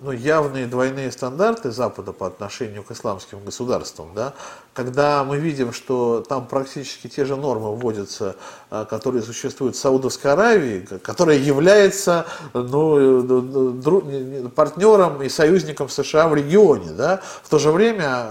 [0.00, 4.34] ну, явные двойные стандарты Запада по отношению к исламским государствам, да,
[4.80, 8.36] когда мы видим, что там практически те же нормы вводятся,
[8.70, 16.34] э, которые существуют в Саудовской Аравии, которая является ну, э, партнером и союзником США в
[16.34, 16.92] регионе.
[16.92, 17.20] Да.
[17.42, 18.24] В то же время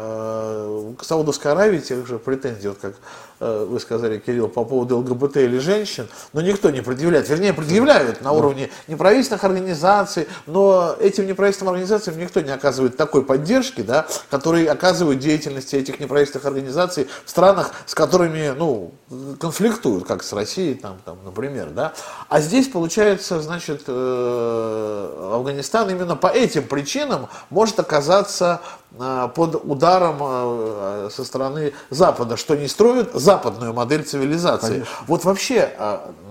[0.98, 2.96] к Саудовской Аравии тех же претензий, вот как
[3.42, 7.30] Э, вы сказали, Кирилл, по поводу ЛГБТ или женщин, но никто не предъявляет.
[7.30, 13.80] Вернее, предъявляют на уровне неправительственных организаций, но этим неправительственным организациям никто не оказывает такой поддержки,
[13.80, 18.91] да, которые оказывают деятельности этих неправительственных организаций в странах, с которыми ну,
[19.39, 21.69] конфликтуют, как с Россией, там, там, например.
[21.69, 21.93] Да.
[22.28, 28.62] А здесь, получается, значит, э, Афганистан именно по этим причинам может оказаться
[28.97, 34.67] Э, под ударом э, со стороны Запада, что не строят западную модель цивилизации.
[34.67, 34.93] Конечно.
[35.06, 35.71] Вот вообще,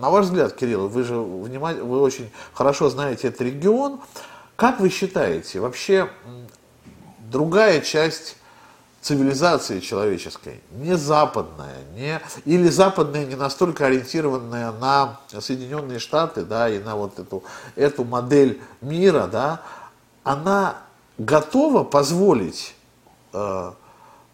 [0.01, 4.01] на ваш взгляд, Кирилл, вы же внимание, вы очень хорошо знаете этот регион,
[4.57, 6.11] как вы считаете, вообще
[7.31, 8.37] другая часть
[9.01, 16.79] цивилизации человеческой, не западная, не, или западная не настолько ориентированная на Соединенные Штаты, да, и
[16.79, 17.43] на вот эту,
[17.77, 19.63] эту модель мира, да,
[20.25, 20.77] она
[21.17, 22.75] готова позволить
[23.33, 23.73] э,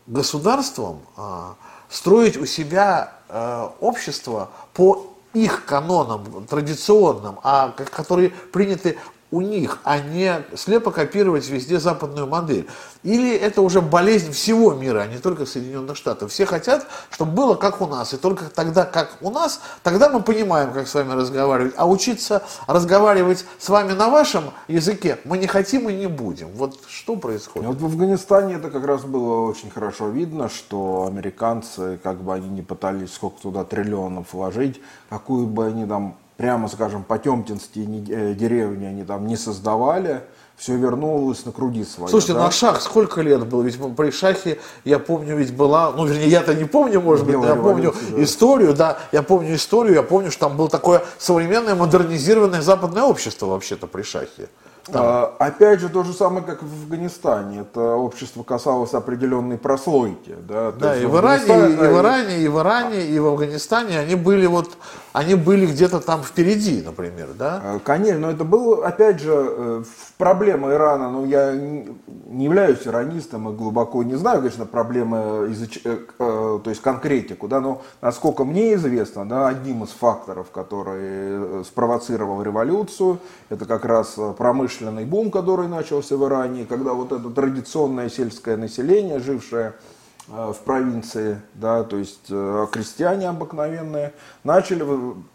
[0.06, 1.52] государствам э,
[1.88, 8.98] строить у себя э, общество по их канонам традиционным, а, которые приняты
[9.34, 12.68] у них, а не слепо копировать везде западную модель.
[13.02, 16.30] Или это уже болезнь всего мира, а не только Соединенных Штатов.
[16.30, 18.14] Все хотят, чтобы было как у нас.
[18.14, 21.74] И только тогда, как у нас, тогда мы понимаем, как с вами разговаривать.
[21.76, 26.48] А учиться разговаривать с вами на вашем языке мы не хотим и не будем.
[26.54, 27.68] Вот что происходит?
[27.68, 32.48] Вот в Афганистане это как раз было очень хорошо видно, что американцы, как бы они
[32.48, 38.86] не пытались сколько туда триллионов вложить, какую бы они там прямо скажем, потемкинские э, деревни
[38.86, 40.22] они там не создавали,
[40.56, 42.08] все вернулось на круги свои.
[42.08, 42.44] Слушайте, да?
[42.44, 43.62] на шах сколько лет было?
[43.62, 47.56] Ведь при шахе, я помню, ведь была, ну, вернее, я-то не помню, может быть, я
[47.56, 48.22] помню да.
[48.22, 53.46] историю, да, я помню историю, я помню, что там было такое современное, модернизированное западное общество
[53.46, 54.48] вообще-то при шахе.
[54.92, 57.60] А, опять же, то же самое, как в Афганистане.
[57.60, 60.36] Это общество касалось определенной прослойки.
[60.46, 63.26] Да, да и, в Иране, и, да, и в Иране, и в Иране, и в
[63.26, 64.76] Афганистане они были вот
[65.14, 67.60] они были где-то там впереди, например, да?
[67.62, 69.84] Э, конечно, но это было, опять же, э,
[70.18, 75.80] проблема Ирана, ну, я не являюсь иранистом и глубоко не знаю, конечно, проблемы, изуч...
[76.18, 83.20] то есть конкретику, да, но насколько мне известно, да, одним из факторов, который спровоцировал революцию,
[83.50, 89.20] это как раз промышленный бум, который начался в Иране, когда вот это традиционное сельское население,
[89.20, 89.93] жившее Э,
[90.26, 94.84] в провинции, да, то есть э, крестьяне обыкновенные, начали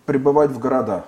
[0.05, 1.05] прибывать в города.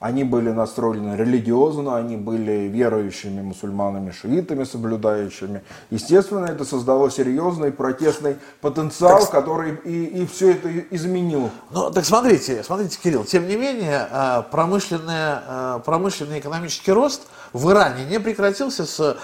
[0.00, 5.64] Они были настроены религиозно, они были верующими мусульманами, шиитами, соблюдающими.
[5.90, 11.50] Естественно, это создало серьезный протестный потенциал, так, который и, и все это изменил.
[11.72, 18.04] Ну, так смотрите, смотрите, Кирилл, тем не менее, э, промышленный, промышленный экономический рост в Иране
[18.04, 19.16] не прекратился с,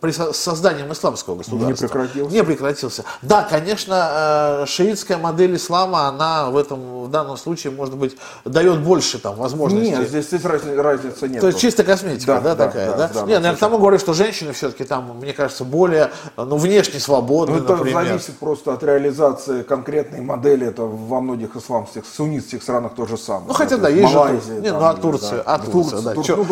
[0.00, 1.68] при созданием исламского государства.
[1.68, 2.34] Не прекратился.
[2.34, 3.04] Не прекратился.
[3.22, 9.18] Да, конечно, шиитская модель ислама, она в этом, в данном случае, может быть, дает больше
[9.18, 11.40] там возможностей нет, здесь, здесь разницы, разницы нет.
[11.40, 12.96] То есть чисто косметика, да, да, да такая, да?
[13.08, 16.56] да, да нет, ну, к тому говорю, что женщины все-таки там, мне кажется, более, ну,
[16.56, 18.04] внешне свободны, ну, это например.
[18.04, 23.48] зависит просто от реализации конкретной модели, это во многих исламских, суннитских странах то же самое.
[23.48, 26.36] Ну, хотя, да, есть Малайзия, же, не, ну, а Турция, да, а Турция, да, что
[26.36, 26.44] ну,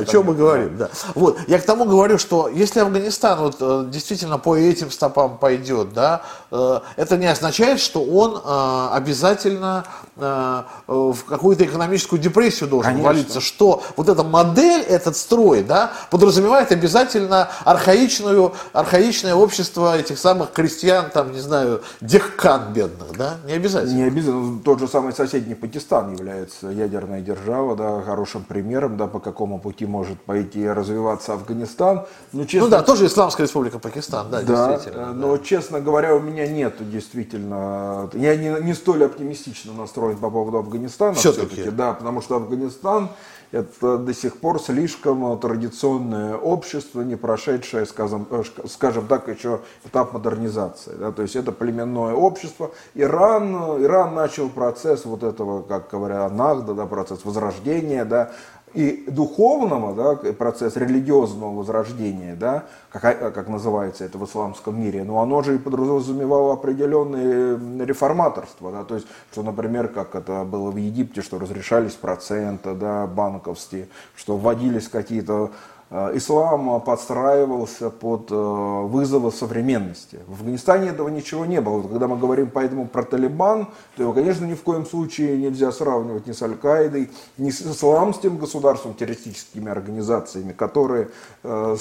[0.00, 0.90] да, что мы говорим, да.
[1.14, 5.92] Вот, я к тому говорю, что если Афганистан вот э, действительно по этим стопам пойдет,
[5.92, 9.84] да, э, это не означает, что он э, обязательно
[10.16, 13.08] в какую-то экономическую депрессию должен Конечно.
[13.08, 20.52] валиться, что вот эта модель, этот строй, да, подразумевает обязательно архаичную, архаичное общество этих самых
[20.52, 23.94] крестьян, там, не знаю, дехкан бедных, да, не обязательно.
[23.94, 24.60] Не обязательно.
[24.64, 29.84] Тот же самый соседний Пакистан является ядерной державой, да, хорошим примером, да, по какому пути
[29.84, 32.06] может пойти развиваться Афганистан.
[32.32, 35.12] Ну, честно, ну да, тоже Исламская республика Пакистан, да, да действительно.
[35.12, 35.44] Но, да.
[35.44, 41.14] честно говоря, у меня нет действительно, я не, не столь оптимистично настроен по поводу Афганистана
[41.14, 43.10] все-таки, все да, потому что Афганистан
[43.52, 50.12] это до сих пор слишком традиционное общество, не прошедшее, скажем, э, скажем так, еще этап
[50.12, 50.94] модернизации.
[50.98, 51.12] Да?
[51.12, 52.72] То есть это племенное общество.
[52.94, 58.32] Иран, Иран начал процесс вот этого, как говорят, нагда, да, процесс возрождения, да,
[58.76, 65.22] и духовного, да, процесс религиозного возрождения, да, как, как называется это в исламском мире, но
[65.22, 70.76] оно же и подразумевало определенное реформаторство, да, то есть, что, например, как это было в
[70.76, 75.52] Египте, что разрешались проценты, да, банковские, что вводились какие-то
[75.90, 80.18] ислам подстраивался под э, вызовы современности.
[80.26, 81.80] В Афганистане этого ничего не было.
[81.82, 86.26] Когда мы говорим поэтому про Талибан, то его, конечно, ни в коем случае нельзя сравнивать
[86.26, 91.10] ни с Аль-Каидой, ни с исламским государством, террористическими организациями, которые
[91.44, 91.76] э,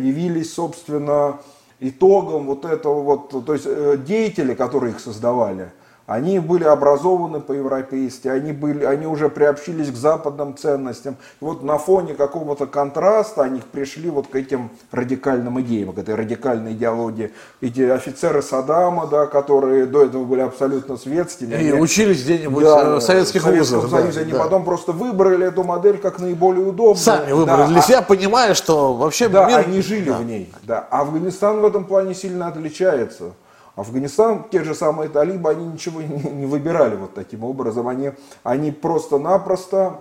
[0.00, 1.40] явились, собственно,
[1.80, 3.66] итогом вот этого вот, то есть
[4.04, 5.72] деятели, которые их создавали,
[6.08, 11.16] они были образованы по-европейски, они, были, они уже приобщились к западным ценностям.
[11.42, 16.14] И вот на фоне какого-то контраста они пришли вот к этим радикальным идеям, к этой
[16.14, 17.30] радикальной идеологии.
[17.60, 21.50] Эти офицеры Саддама, да, которые до этого были абсолютно светскими.
[21.50, 23.90] И они, учились где-нибудь да, в советских вузах.
[23.90, 24.38] Да, они да.
[24.38, 26.96] потом просто выбрали эту модель как наиболее удобную.
[26.96, 29.58] Сами выбрали да, для себя, понимая, что вообще да, мир...
[29.58, 30.16] они жили да.
[30.16, 30.50] в ней.
[30.62, 30.78] Да.
[30.90, 33.34] Афганистан в этом плане сильно отличается.
[33.78, 37.86] Афганистан, те же самые талибы, они ничего не, выбирали вот таким образом.
[37.86, 38.10] Они,
[38.42, 40.00] они просто-напросто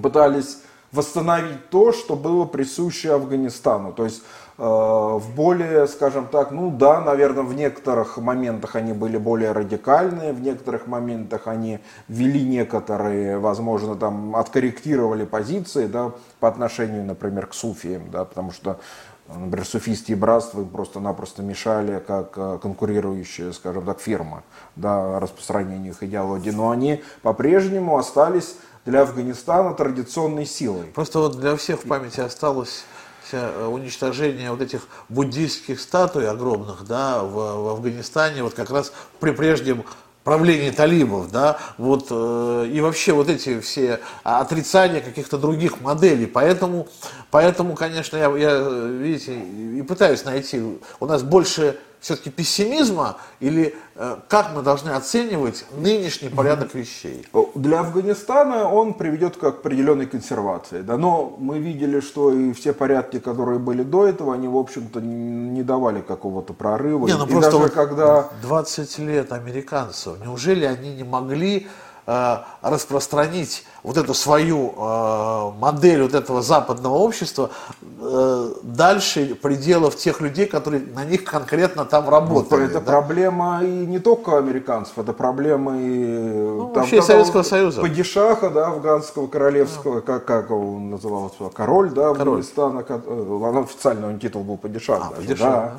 [0.00, 0.58] пытались
[0.90, 3.92] восстановить то, что было присуще Афганистану.
[3.92, 4.22] То есть
[4.56, 10.32] э, в более, скажем так, ну да, наверное, в некоторых моментах они были более радикальные,
[10.32, 17.54] в некоторых моментах они ввели некоторые, возможно, там откорректировали позиции, да, по отношению, например, к
[17.54, 18.78] суфиям, да, потому что
[19.26, 24.42] Например, суфийские братства им просто-напросто мешали как э, конкурирующая, скажем так, фирма
[24.76, 26.50] да, распространению их идеологии.
[26.50, 30.84] Но они по-прежнему остались для Афганистана традиционной силой.
[30.94, 32.84] Просто вот для всех в памяти осталось
[33.32, 39.30] э, уничтожение вот этих буддийских статуй огромных да, в, в Афганистане, вот как раз при
[39.30, 39.84] прежнем
[40.24, 46.26] правление талибов, да, вот, э, и вообще вот эти все отрицания каких-то других моделей.
[46.26, 46.88] Поэтому,
[47.34, 50.62] поэтому конечно, я, я, видите, и пытаюсь найти,
[51.00, 57.26] у нас больше все-таки пессимизма или э, как мы должны оценивать нынешний порядок вещей?
[57.56, 60.82] Для Афганистана он приведет к определенной консервации.
[60.82, 65.00] Да, но мы видели, что и все порядки, которые были до этого, они, в общем-то,
[65.00, 67.08] не давали какого-то прорыва.
[67.08, 68.28] Не, ну и просто даже вот когда...
[68.42, 71.66] 20 лет американцев, неужели они не могли
[72.06, 77.50] распространить вот эту свою э, модель вот этого западного общества
[77.82, 82.60] э, дальше пределов тех людей, которые на них конкретно там работали.
[82.60, 82.92] Ну, это да?
[82.92, 87.80] проблема и не только американцев, это проблема и ну, там, вообще Советского Союза.
[87.80, 90.00] Падишаха, да, афганского королевского, да.
[90.00, 92.40] как, как он назывался, король, да, король.
[92.40, 95.00] Афганистана, официально он титул был Падишах.
[95.00, 95.72] А, даже, падишах да.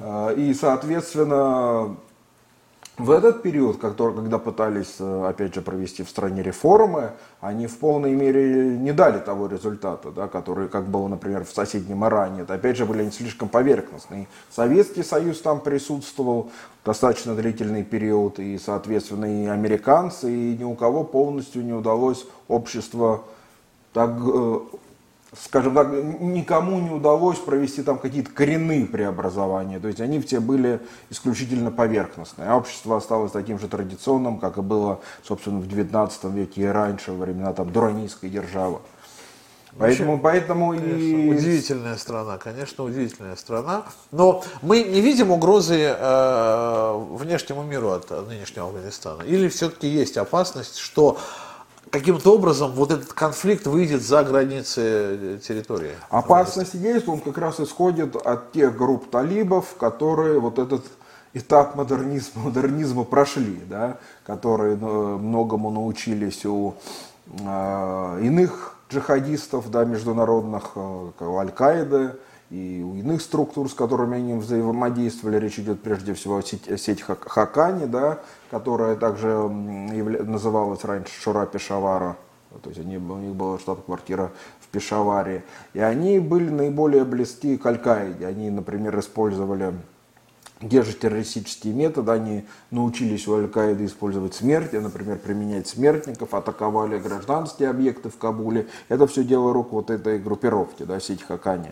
[0.00, 0.32] да.
[0.32, 1.96] И, соответственно,
[2.98, 8.14] в этот период, когда пытались, э, опять же, провести в стране реформы, они в полной
[8.14, 12.42] мере не дали того результата, да, который, как было, например, в соседнем Иране.
[12.42, 14.28] Это, опять же, были они слишком поверхностные.
[14.50, 16.50] Советский Союз там присутствовал
[16.84, 23.24] достаточно длительный период, и, соответственно, и американцы, и ни у кого полностью не удалось общество
[23.94, 24.58] так э,
[25.40, 29.80] скажем так, никому не удалось провести там какие-то коренные преобразования.
[29.80, 30.80] То есть они все были
[31.10, 32.48] исключительно поверхностные.
[32.48, 37.12] А общество осталось таким же традиционным, как и было, собственно, в 19 веке и раньше,
[37.12, 38.78] во времена там Дуранийской державы.
[39.78, 41.30] Поэтому, Вообще, поэтому конечно, и...
[41.30, 43.84] Удивительная страна, конечно, удивительная страна.
[44.10, 49.22] Но мы не видим угрозы э, внешнему миру от нынешнего Афганистана.
[49.22, 51.18] Или все-таки есть опасность, что
[51.92, 55.92] каким-то образом вот этот конфликт выйдет за границы э, территории.
[56.08, 60.84] Опасность есть, он как раз исходит от тех групп талибов, которые вот этот
[61.34, 66.74] этап модернизма, модернизма прошли, да, которые э, многому научились у
[67.26, 72.16] э, иных джихадистов, да, международных, э, Аль-Каиды,
[72.52, 75.38] и у иных структур, с которыми они взаимодействовали.
[75.38, 81.46] Речь идет прежде всего о сети, сеть Хакани, да, которая также явля, называлась раньше Шура
[81.46, 82.18] Пешавара.
[82.62, 85.44] То есть они, у них была штаб-квартира в Пешаваре.
[85.72, 88.26] И они были наиболее близки к Аль-Каиде.
[88.26, 89.72] Они, например, использовали
[90.60, 97.70] те же террористические методы, они научились у Аль-Каиды использовать смерть, например, применять смертников, атаковали гражданские
[97.70, 98.68] объекты в Кабуле.
[98.90, 101.70] Это все дело рук вот этой группировки, да, сеть Хакани.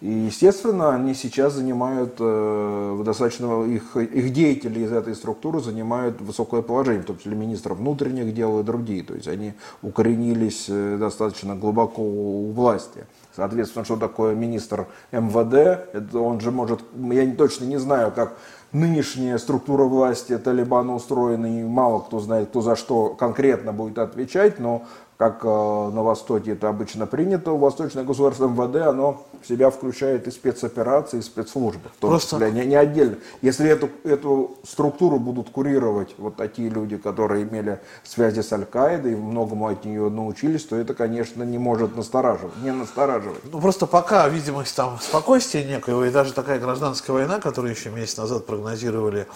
[0.00, 6.62] И, естественно, они сейчас занимают э, достаточно, их, их деятели из этой структуры занимают высокое
[6.62, 9.02] положение, в том числе министр внутренних дел и другие.
[9.02, 13.06] То есть они укоренились э, достаточно глубоко у власти.
[13.34, 15.54] Соответственно, что такое министр МВД,
[15.92, 18.36] это он же может, я точно не знаю, как
[18.72, 24.60] нынешняя структура власти Талибана устроена, и мало кто знает, кто за что конкретно будет отвечать,
[24.60, 24.84] но
[25.18, 30.28] как э, на Востоке это обычно принято, у Восточное государство МВД, оно в себя включает
[30.28, 31.90] и спецоперации, и спецслужбы.
[31.98, 32.36] Просто...
[32.36, 33.16] числе, не, не отдельно.
[33.42, 39.16] Если эту, эту структуру будут курировать вот такие люди, которые имели связи с Аль-Каидой, и
[39.16, 43.40] многому от нее научились, то это, конечно, не может настораживать, не настораживать.
[43.50, 48.16] Ну, просто пока видимость там спокойствия некоего, и даже такая гражданская война, которую еще месяц
[48.18, 49.26] назад прогнозировали,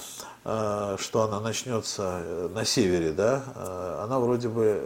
[0.42, 4.80] что она начнется э, на севере, да, она вроде бы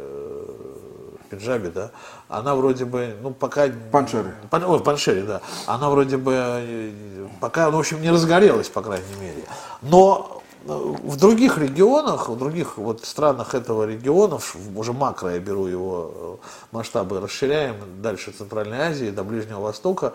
[1.28, 1.90] Пенджабе, да,
[2.28, 3.68] она вроде бы, ну, пока...
[3.90, 4.34] Паншере.
[4.50, 5.40] Пан, ой, Паншере, да.
[5.66, 9.44] Она вроде бы э, пока, ну, в общем, не разгорелась, по крайней мере.
[9.82, 14.38] Но э, в других регионах, в других вот странах этого региона,
[14.74, 20.14] уже макро я беру его э, масштабы, расширяем дальше Центральной Азии, до Ближнего Востока,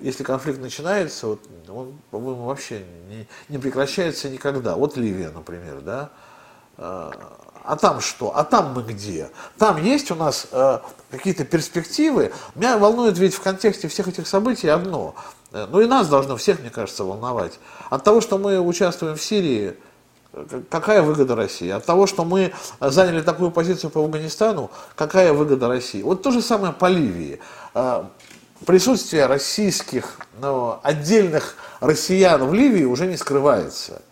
[0.00, 4.76] если конфликт начинается, вот, он, по-моему, вообще не, не прекращается никогда.
[4.76, 6.10] Вот Ливия, например, да,
[7.68, 8.34] а там что?
[8.34, 9.30] А там мы где?
[9.58, 10.78] Там есть у нас э,
[11.10, 12.32] какие-то перспективы.
[12.54, 15.14] Меня волнует ведь в контексте всех этих событий одно.
[15.52, 17.60] Э, ну и нас должно всех, мне кажется, волновать.
[17.90, 19.76] От того, что мы участвуем в Сирии,
[20.32, 21.68] э, какая выгода России?
[21.68, 26.00] От того, что мы заняли такую позицию по Афганистану, какая выгода России?
[26.00, 27.38] Вот то же самое по Ливии.
[28.66, 34.02] Присутствие российских, ну, отдельных россиян в Ливии уже не скрывается.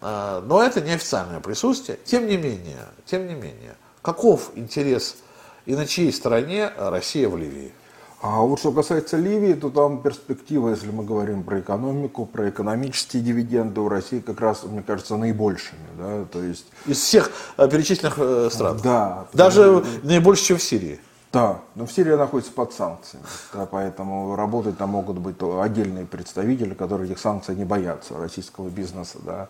[0.00, 1.98] А, но это неофициальное присутствие.
[2.04, 5.16] Тем не менее, тем не менее, каков интерес
[5.64, 7.72] и на чьей стороне Россия в Ливии?
[8.20, 13.22] А вот что касается Ливии, то там перспектива, если мы говорим про экономику, про экономические
[13.22, 15.78] дивиденды у России как раз, мне кажется, наибольшими.
[15.98, 16.24] Да?
[16.32, 16.64] То есть...
[16.86, 18.80] Из всех э, перечисленных э, стран?
[18.82, 19.26] Да.
[19.34, 19.84] Даже потому...
[20.04, 21.00] наибольше, чем в Сирии?
[21.34, 26.74] Да, но в Сирии находится под санкциями, да, поэтому работать там могут быть отдельные представители,
[26.74, 29.18] которые этих санкций не боятся, российского бизнеса.
[29.24, 29.48] Да.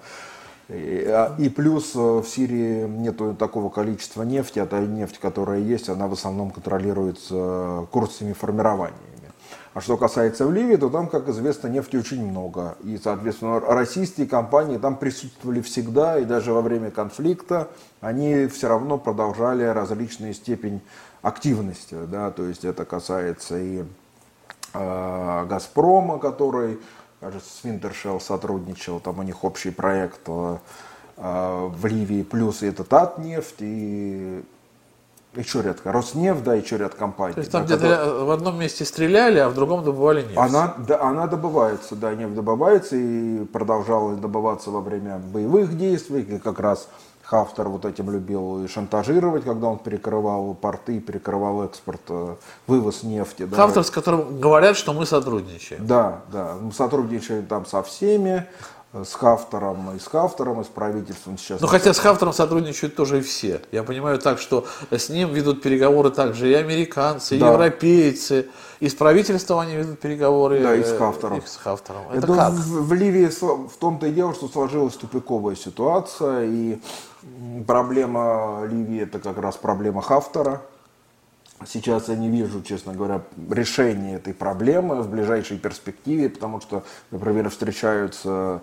[0.68, 5.60] И, а, и плюс э, в Сирии нет такого количества нефти, а та нефть, которая
[5.60, 9.13] есть, она в основном контролируется курсами формированиями.
[9.74, 12.76] А что касается в Ливии, то там, как известно, нефти очень много.
[12.84, 17.68] И, соответственно, российские компании там присутствовали всегда, и даже во время конфликта
[18.00, 20.80] они все равно продолжали различные степень
[21.22, 21.96] активности.
[22.06, 22.30] Да?
[22.30, 23.84] То есть это касается и
[24.74, 26.78] э, Газпрома, который
[27.24, 30.58] кажется, с Винтершелл сотрудничал, там у них общий проект э,
[31.16, 34.44] в Ливии, плюс это Татнефть и
[35.36, 37.34] еще ряд Роснефть, да, еще ряд компаний.
[37.34, 40.36] То есть там где-то которые- в одном месте стреляли, а в другом добывали нефть.
[40.36, 46.22] Она, да, она добывается, да, нефть добывается и продолжала добываться во время боевых действий.
[46.22, 46.88] И как раз
[47.24, 52.34] Хафтер вот этим любил и шантажировать, когда он перекрывал порты, перекрывал экспорт, э,
[52.66, 53.44] вывоз нефти.
[53.46, 53.64] Да.
[53.64, 55.86] Автор, с которым говорят, что мы сотрудничаем.
[55.86, 56.56] Да, да.
[56.60, 58.46] Мы сотрудничаем там со всеми,
[59.02, 61.60] с Хафтером и с Хафтером, и с правительством сейчас.
[61.60, 63.60] Ну, хотя с Хафтером сотрудничают тоже и все.
[63.72, 67.48] Я понимаю так, что с ним ведут переговоры также и американцы, и Да.
[67.52, 68.46] европейцы,
[68.78, 70.60] и с правительством они ведут переговоры.
[70.62, 71.38] Да, и с Хафтером.
[71.38, 72.02] и с Хафтером.
[72.10, 72.52] Это, Это как?
[72.52, 76.78] В, в Ливии в том-то и дело, что сложилась тупиковая ситуация, и
[77.66, 80.62] проблема Ливии это как раз проблема Хафтера.
[81.66, 87.50] Сейчас я не вижу, честно говоря, решения этой проблемы в ближайшей перспективе, потому что, например,
[87.50, 88.62] встречаются,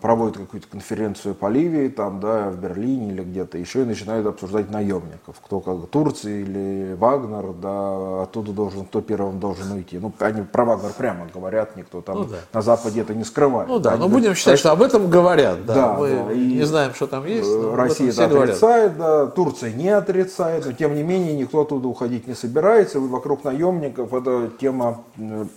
[0.00, 4.70] проводят какую-то конференцию по Ливии, там, да, в Берлине или где-то еще, и начинают обсуждать
[4.70, 9.98] наемников, кто как Турция или Вагнер, да, оттуда должен, кто первым должен уйти.
[9.98, 12.36] Ну, они про Вагнер прямо говорят, никто там Ну да.
[12.52, 13.68] на Западе это не скрывает.
[13.68, 15.66] Ну да, Они но говорят, будем считать, что об этом говорят.
[15.66, 17.50] Да, Да, Мы да, и- не знаем, что там есть.
[17.74, 18.50] Россия это говорят.
[18.50, 22.98] отрицает, да, Турция не отрицает, но тем не менее никто оттуда уходить не собирается.
[22.98, 25.02] И вокруг наемников эта тема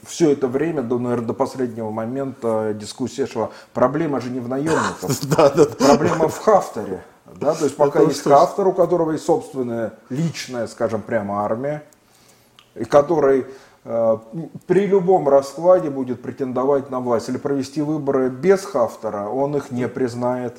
[0.05, 3.49] все это время, до, наверное, до последнего момента дискуссия шла.
[3.73, 7.03] Проблема же не в наемниках, проблема в Хафтере.
[7.35, 8.23] Да, то есть пока есть.
[8.23, 11.83] Хафтер, у которого есть собственная личная, скажем, прямо армия,
[12.75, 13.45] и который
[13.83, 14.17] э,
[14.67, 19.87] при любом раскладе будет претендовать на власть или провести выборы без Хафтера, он их не
[19.87, 20.57] признает.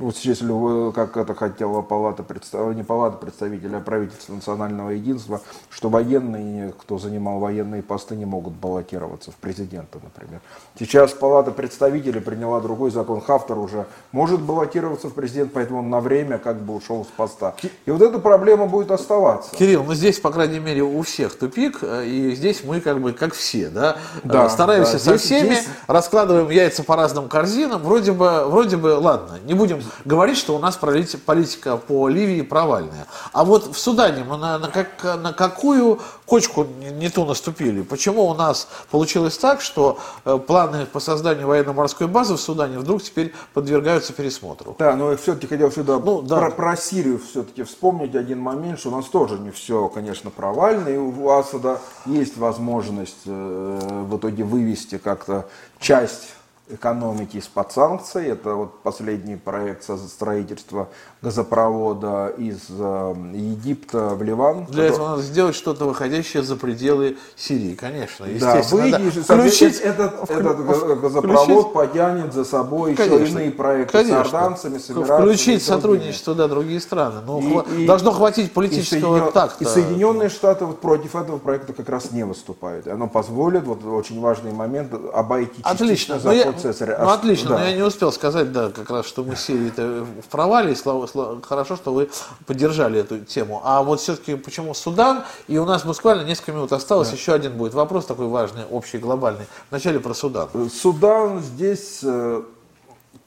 [0.00, 5.42] Вот если вы, как это хотела палата представ- не палата представителей, а правительство национального единства,
[5.68, 10.40] что военные, кто занимал военные посты, не могут баллотироваться в президенты, например.
[10.78, 13.20] Сейчас палата представителей приняла другой закон.
[13.20, 17.54] Хафтер уже может баллотироваться в президент, поэтому он на время как бы ушел с поста.
[17.84, 19.54] И вот эта проблема будет оставаться.
[19.54, 23.12] Кирилл, ну здесь, по крайней мере, у всех тупик, э, и здесь мы как бы
[23.12, 27.28] как все, да, Да, Э, стараемся да, со здесь- всеми, здесь- раскладываем яйца по разным
[27.28, 32.08] корзинам, вроде бы, вроде бы, ладно, не будем говорить, что у нас полити- политика по
[32.08, 33.06] Ливии провальная.
[33.32, 37.82] А вот в Судане мы на, на как- на какую кочку не, не ту наступили?
[37.82, 43.02] Почему у нас получилось так, что э, планы по созданию военно-морской базы в Судане вдруг
[43.02, 44.76] теперь подвергаются пересмотру?
[44.78, 46.36] Да, но я все-таки хотел сюда Ну, да.
[46.38, 50.88] про, про Сирию все-таки вспомнить один момент, что у нас тоже не все, конечно, провально,
[50.88, 55.46] и у Асада есть возможность э, в итоге вывести как-то
[55.80, 56.34] часть
[56.72, 58.26] экономики из-под санкций.
[58.28, 60.88] Это вот последний проект со- строительства
[61.22, 64.64] газопровода из э, Египта в Ливан.
[64.66, 68.26] Для который- этого надо сделать что-то выходящее за пределы Сирии, конечно.
[68.26, 68.98] Да, Естественно, да.
[68.98, 73.50] выйдешь, и, включить, этот, вклю- этот га- газопровод включить- потянет за собой еще Конечно, иные
[73.50, 74.24] проекты конечно.
[74.24, 77.20] с орданцами, с и Включить сотрудничество, да, другие страны.
[77.26, 79.64] Ну, И- хва- и- должно хватить И, политического Соединен- такта.
[79.64, 82.86] и Соединенные Штаты вот против этого проекта как раз не выступают.
[82.86, 86.14] И оно позволит, вот очень важный момент, обойти Отлично.
[86.16, 86.98] частично Ну, я- Цезаря.
[87.00, 87.68] ну, А отлично, что- но да.
[87.68, 91.40] я не успел сказать, да, как раз, что мы Сирии-то в провале, и слава- слава-
[91.42, 92.08] хорошо, что вы
[92.46, 93.60] поддержали эту тему.
[93.64, 97.74] А вот все-таки почему Судан, и у нас буквально несколько минут осталось, еще один будет
[97.74, 99.46] вопрос такой важный, общий, глобальный.
[99.70, 100.48] Вначале про Судан.
[100.70, 102.42] Судан здесь э,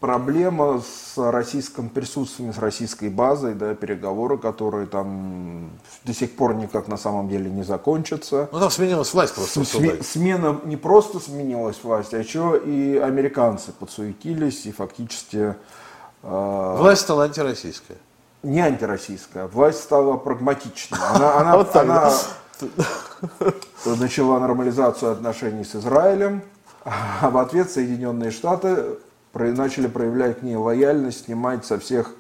[0.03, 5.69] проблема с российским присутствием, с российской базой, да, переговоры, которые там
[6.03, 8.49] до сих пор никак на самом деле не закончатся.
[8.51, 10.03] Ну, там сменилась власть просто Сме-.
[10.03, 15.55] Смена не просто сменилась власть, а еще и американцы подсуетились и фактически
[16.21, 17.95] э, Власть стала антироссийская.
[18.43, 20.99] не антироссийская, власть стала прагматичной.
[21.13, 22.11] Она, она- Вот она
[23.85, 26.41] начала нормализацию отношений с Израилем,
[26.83, 28.97] а в ответ Соединенные Штаты
[29.33, 32.15] начали проявлять к ней лояльность, снимать со всех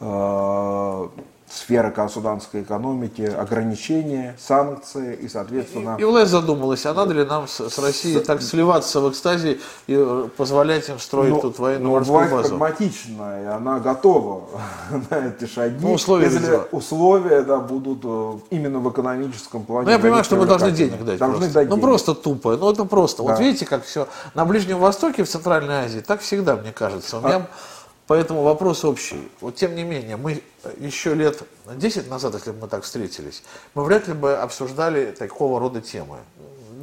[0.00, 1.08] э,
[1.54, 5.96] сферы суданской экономики ограничения, санкции и, соответственно...
[5.98, 9.94] И власть задумалась, а надо ли нам с, с Россией так сливаться в экстазе и
[9.96, 12.48] э, позволять им строить Ну, тут ну, военно-морскую власть базу?
[12.58, 14.42] прагматичная, и она готова
[15.10, 16.68] на эти шаги, Ну, условия если видела.
[16.72, 19.86] условия да, будут э, именно в экономическом плане.
[19.86, 21.18] Ну, я понимаю, что мы должны денег дать.
[21.18, 21.54] Должны просто.
[21.54, 21.84] дать ну, денег.
[21.86, 22.56] просто тупо.
[22.56, 23.22] Ну, это просто.
[23.22, 23.42] Вот Да.
[23.42, 27.18] видите, как все на Ближнем Востоке, в Центральной Азии, так всегда, мне кажется.
[27.18, 27.46] У А меня
[28.06, 29.28] поэтому вопрос общий.
[29.40, 30.42] Вот тем не менее, мы
[30.78, 33.42] еще лет 10 назад, если бы мы так встретились,
[33.74, 36.18] мы вряд ли бы обсуждали такого рода темы.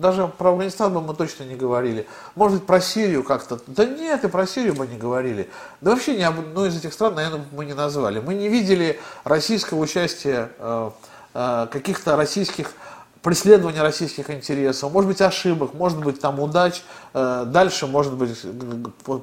[0.01, 2.07] Даже про Афганистан бы мы точно не говорили.
[2.34, 3.59] Может быть, про Сирию как-то.
[3.67, 5.47] Да нет, и про Сирию бы не говорили.
[5.80, 8.19] Да вообще ни одной из этих стран, наверное, мы не назвали.
[8.19, 10.91] Мы не видели российского участия, э,
[11.36, 12.74] э, каких-то российских
[13.22, 16.82] преследования российских интересов, может быть ошибок, может быть там удач,
[17.13, 18.38] э, дальше может быть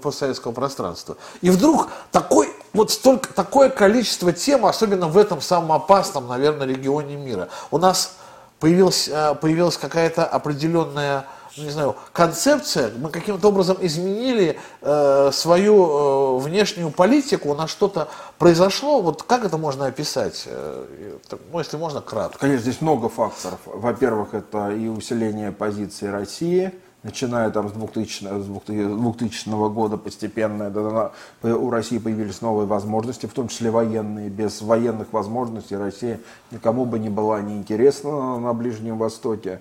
[0.03, 1.16] постсоветского пространства.
[1.40, 7.16] И вдруг такой, вот столько, такое количество тем, особенно в этом самом опасном, наверное, регионе
[7.16, 7.49] мира.
[7.70, 8.16] У нас
[8.61, 11.26] появилась, э, появилась какая-то определенная
[11.64, 18.09] не знаю, концепция, мы каким-то образом изменили э, свою э, внешнюю политику, у нас что-то
[18.38, 20.44] произошло, вот как это можно описать?
[20.46, 21.16] Э,
[21.52, 22.38] ну, если можно, кратко.
[22.38, 23.59] Конечно, здесь много факторов.
[23.66, 31.70] Во-первых, это и усиление позиции России, начиная там с 2000, с 2000 года постепенно у
[31.70, 34.28] России появились новые возможности, в том числе военные.
[34.28, 39.61] Без военных возможностей Россия никому бы не была неинтересна на Ближнем Востоке.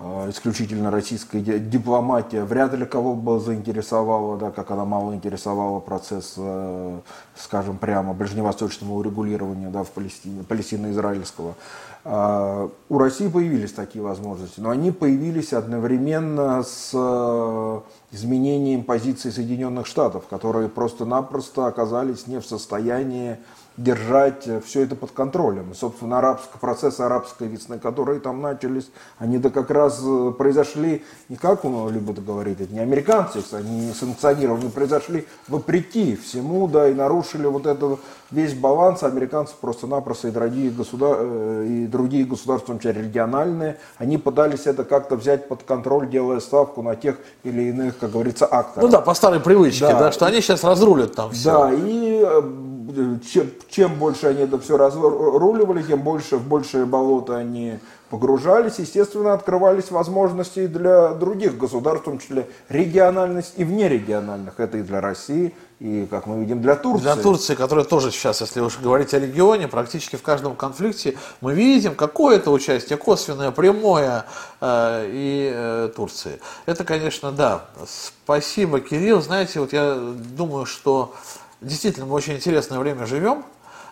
[0.00, 6.34] А, исключительно российская дипломатия вряд ли кого бы заинтересовала, да, как она мало интересовала процесс,
[6.36, 7.00] э,
[7.34, 11.56] скажем прямо, ближневосточного урегулирования да, в Палестине, палестино-израильского.
[12.04, 17.80] А, у России появились такие возможности, но они появились одновременно с э,
[18.12, 23.36] изменением позиции Соединенных Штатов, которые просто-напросто оказались не в состоянии
[23.78, 25.70] держать э, все это под контролем.
[25.70, 31.36] И, собственно, арабский, процессы арабской весны, которые там начались, они-то как раз э, произошли, не
[31.36, 37.46] как он любит говорить, это не американцы, они санкционированы, произошли вопреки всему, да, и нарушили
[37.46, 38.00] вот этот
[38.30, 39.04] весь баланс.
[39.04, 41.16] Американцы просто-напросто и другие, государ...
[41.20, 46.82] Э, и другие государства, в региональные, они пытались это как-то взять под контроль, делая ставку
[46.82, 48.82] на тех или иных, как говорится, акторов.
[48.82, 51.50] Ну да, по старой привычке, да, да что они сейчас разрулят там все.
[51.50, 52.26] Да, и
[53.30, 57.78] чем, чем больше они это все разруливали, тем больше в большее болото они
[58.10, 58.78] погружались.
[58.78, 64.58] Естественно, открывались возможности и для других государств, в том числе региональных и внерегиональных.
[64.58, 67.02] Это и для России, и, как мы видим, для Турции.
[67.02, 71.54] Для Турции, которая тоже сейчас, если уж говорить о регионе, практически в каждом конфликте мы
[71.54, 74.24] видим какое-то участие, косвенное, прямое
[74.60, 76.40] э, и э, Турции.
[76.64, 77.66] Это, конечно, да.
[77.86, 79.20] Спасибо, Кирилл.
[79.20, 81.14] Знаете, вот я думаю, что
[81.60, 83.44] Действительно, мы очень интересное время живем.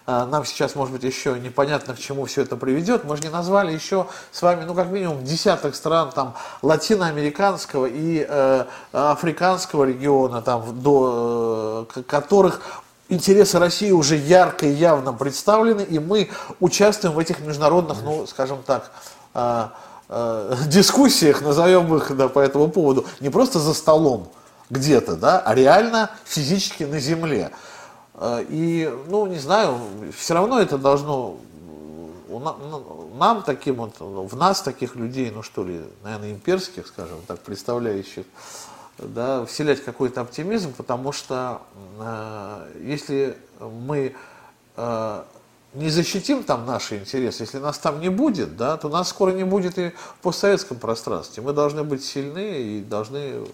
[0.07, 3.03] А, нам сейчас, может быть, еще непонятно, к чему все это приведет.
[3.03, 8.25] Мы же не назвали еще с вами, ну, как минимум, десяток стран там латиноамериканского и
[8.29, 12.61] э, африканского региона, там, до э, которых
[13.09, 18.63] интересы России уже ярко и явно представлены, и мы участвуем в этих международных, ну, скажем
[18.65, 18.93] так,
[19.35, 19.67] э,
[20.09, 24.31] э, дискуссиях, назовем их да, по этому поводу, не просто за столом,
[24.71, 27.51] где-то, да, а реально физически на земле.
[28.15, 29.79] Э, и, ну, не знаю,
[30.17, 31.39] все равно это должно
[33.19, 38.27] нам таким вот, в нас таких людей, ну что ли, наверное, имперских, скажем так, представляющих,
[38.99, 41.63] да, вселять какой-то оптимизм, потому что
[41.99, 44.15] э, если мы
[44.77, 45.23] э,
[45.75, 49.45] не защитим там наши интересы, если нас там не будет, да, то нас скоро не
[49.45, 51.43] будет и в постсоветском пространстве.
[51.43, 53.47] Мы должны быть сильны и должны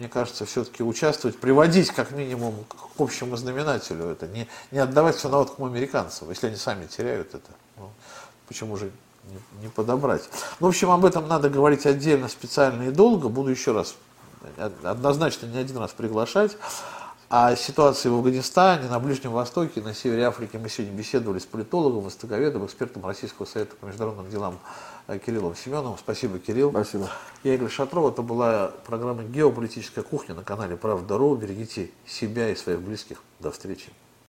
[0.00, 5.28] мне кажется, все-таки участвовать, приводить как минимум к общему знаменателю это, не, не отдавать все
[5.28, 7.50] на откуп американцам, если они сами теряют это.
[7.76, 7.90] Ну,
[8.48, 8.90] почему же
[9.28, 10.22] не, не подобрать?
[10.58, 13.28] Ну, в общем, об этом надо говорить отдельно, специально и долго.
[13.28, 13.94] Буду еще раз,
[14.82, 16.56] однозначно не один раз приглашать.
[17.28, 22.04] О ситуации в Афганистане, на Ближнем Востоке, на севере Африки мы сегодня беседовали с политологом,
[22.04, 24.89] востоковедом, экспертом Российского совета по международным делам Э,
[25.24, 25.98] Кириллом Семеновым.
[25.98, 26.70] Спасибо, Кирилл.
[26.70, 27.10] Спасибо.
[27.42, 28.12] Я Игорь Шатров.
[28.12, 31.36] Это была программа «Геополитическая кухня» на канале «Правда.ру».
[31.36, 33.22] Берегите себя и своих близких.
[33.38, 33.90] До встречи.